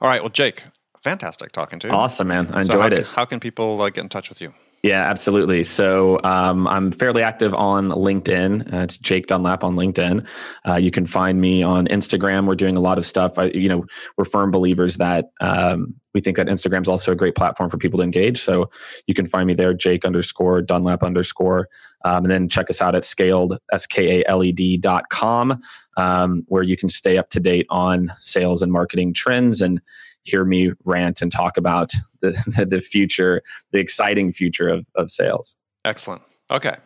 [0.00, 0.64] all right, well, Jake,
[1.10, 1.92] fantastic talking to you.
[1.92, 2.44] Awesome, man.
[2.52, 3.06] I enjoyed so it.
[3.06, 4.52] How can people uh, get in touch with you?
[4.82, 5.64] Yeah, absolutely.
[5.64, 8.72] So um, I'm fairly active on LinkedIn.
[8.72, 10.24] Uh, it's Jake Dunlap on LinkedIn.
[10.68, 12.46] Uh, you can find me on Instagram.
[12.46, 13.38] We're doing a lot of stuff.
[13.38, 13.84] I, you know,
[14.16, 17.78] we're firm believers that um, we think that Instagram is also a great platform for
[17.78, 18.38] people to engage.
[18.40, 18.70] So
[19.08, 21.68] you can find me there, Jake underscore Dunlap underscore,
[22.04, 25.04] um, and then check us out at Skaled s k a l e d dot
[25.08, 25.60] com,
[25.96, 29.80] um, where you can stay up to date on sales and marketing trends and
[30.26, 35.56] hear me rant and talk about the, the future, the exciting future of, of sales.
[35.84, 36.22] Excellent.
[36.50, 36.76] Okay.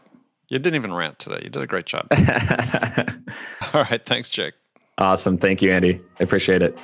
[0.49, 1.41] You didn't even rant today.
[1.45, 2.07] You did a great job.
[3.73, 4.05] All right.
[4.05, 4.55] Thanks, Jake.
[4.99, 5.39] Awesome.
[5.39, 6.01] Thank you, Andy.
[6.19, 6.77] I appreciate it.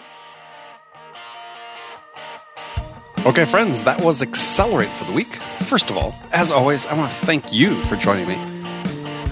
[3.27, 5.35] Okay, friends, that was Accelerate for the week.
[5.63, 8.37] First of all, as always, I want to thank you for joining me.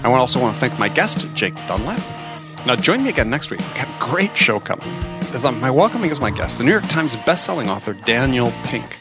[0.03, 2.01] I also want to thank my guest, Jake Dunlap.
[2.65, 3.61] Now, join me again next week.
[3.61, 6.87] We've got a great show coming as my welcoming as my guest, the New York
[6.87, 8.97] Times best-selling author Daniel Pink.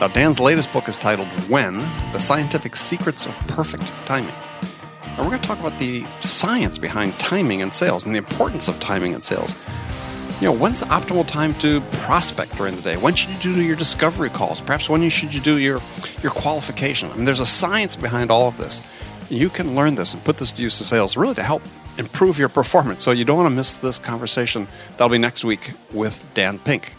[0.00, 1.76] Now, Dan's latest book is titled When:
[2.12, 4.32] The Scientific Secrets of Perfect Timing.
[5.04, 8.66] And we're going to talk about the science behind timing and sales and the importance
[8.66, 9.54] of timing and sales.
[10.40, 12.96] You know, when's the optimal time to prospect during the day?
[12.96, 14.62] When should you do your discovery calls?
[14.62, 15.82] Perhaps when should you do your,
[16.22, 17.10] your qualification?
[17.10, 18.80] I mean, there's a science behind all of this.
[19.28, 21.62] You can learn this and put this to use in sales really to help
[21.98, 23.02] improve your performance.
[23.02, 24.68] So you don't want to miss this conversation.
[24.92, 26.94] That'll be next week with Dan Pink.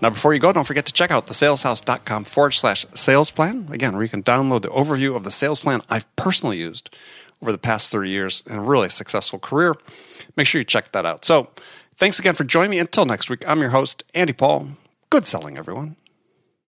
[0.00, 3.68] Now, before you go, don't forget to check out the saleshouse.com forward slash sales plan.
[3.70, 6.94] Again, where you can download the overview of the sales plan I've personally used
[7.40, 9.74] over the past 30 years in a really successful career.
[10.36, 11.24] Make sure you check that out.
[11.24, 11.48] So,
[11.96, 12.78] thanks again for joining me.
[12.78, 14.68] Until next week, I'm your host, Andy Paul.
[15.08, 15.96] Good selling, everyone.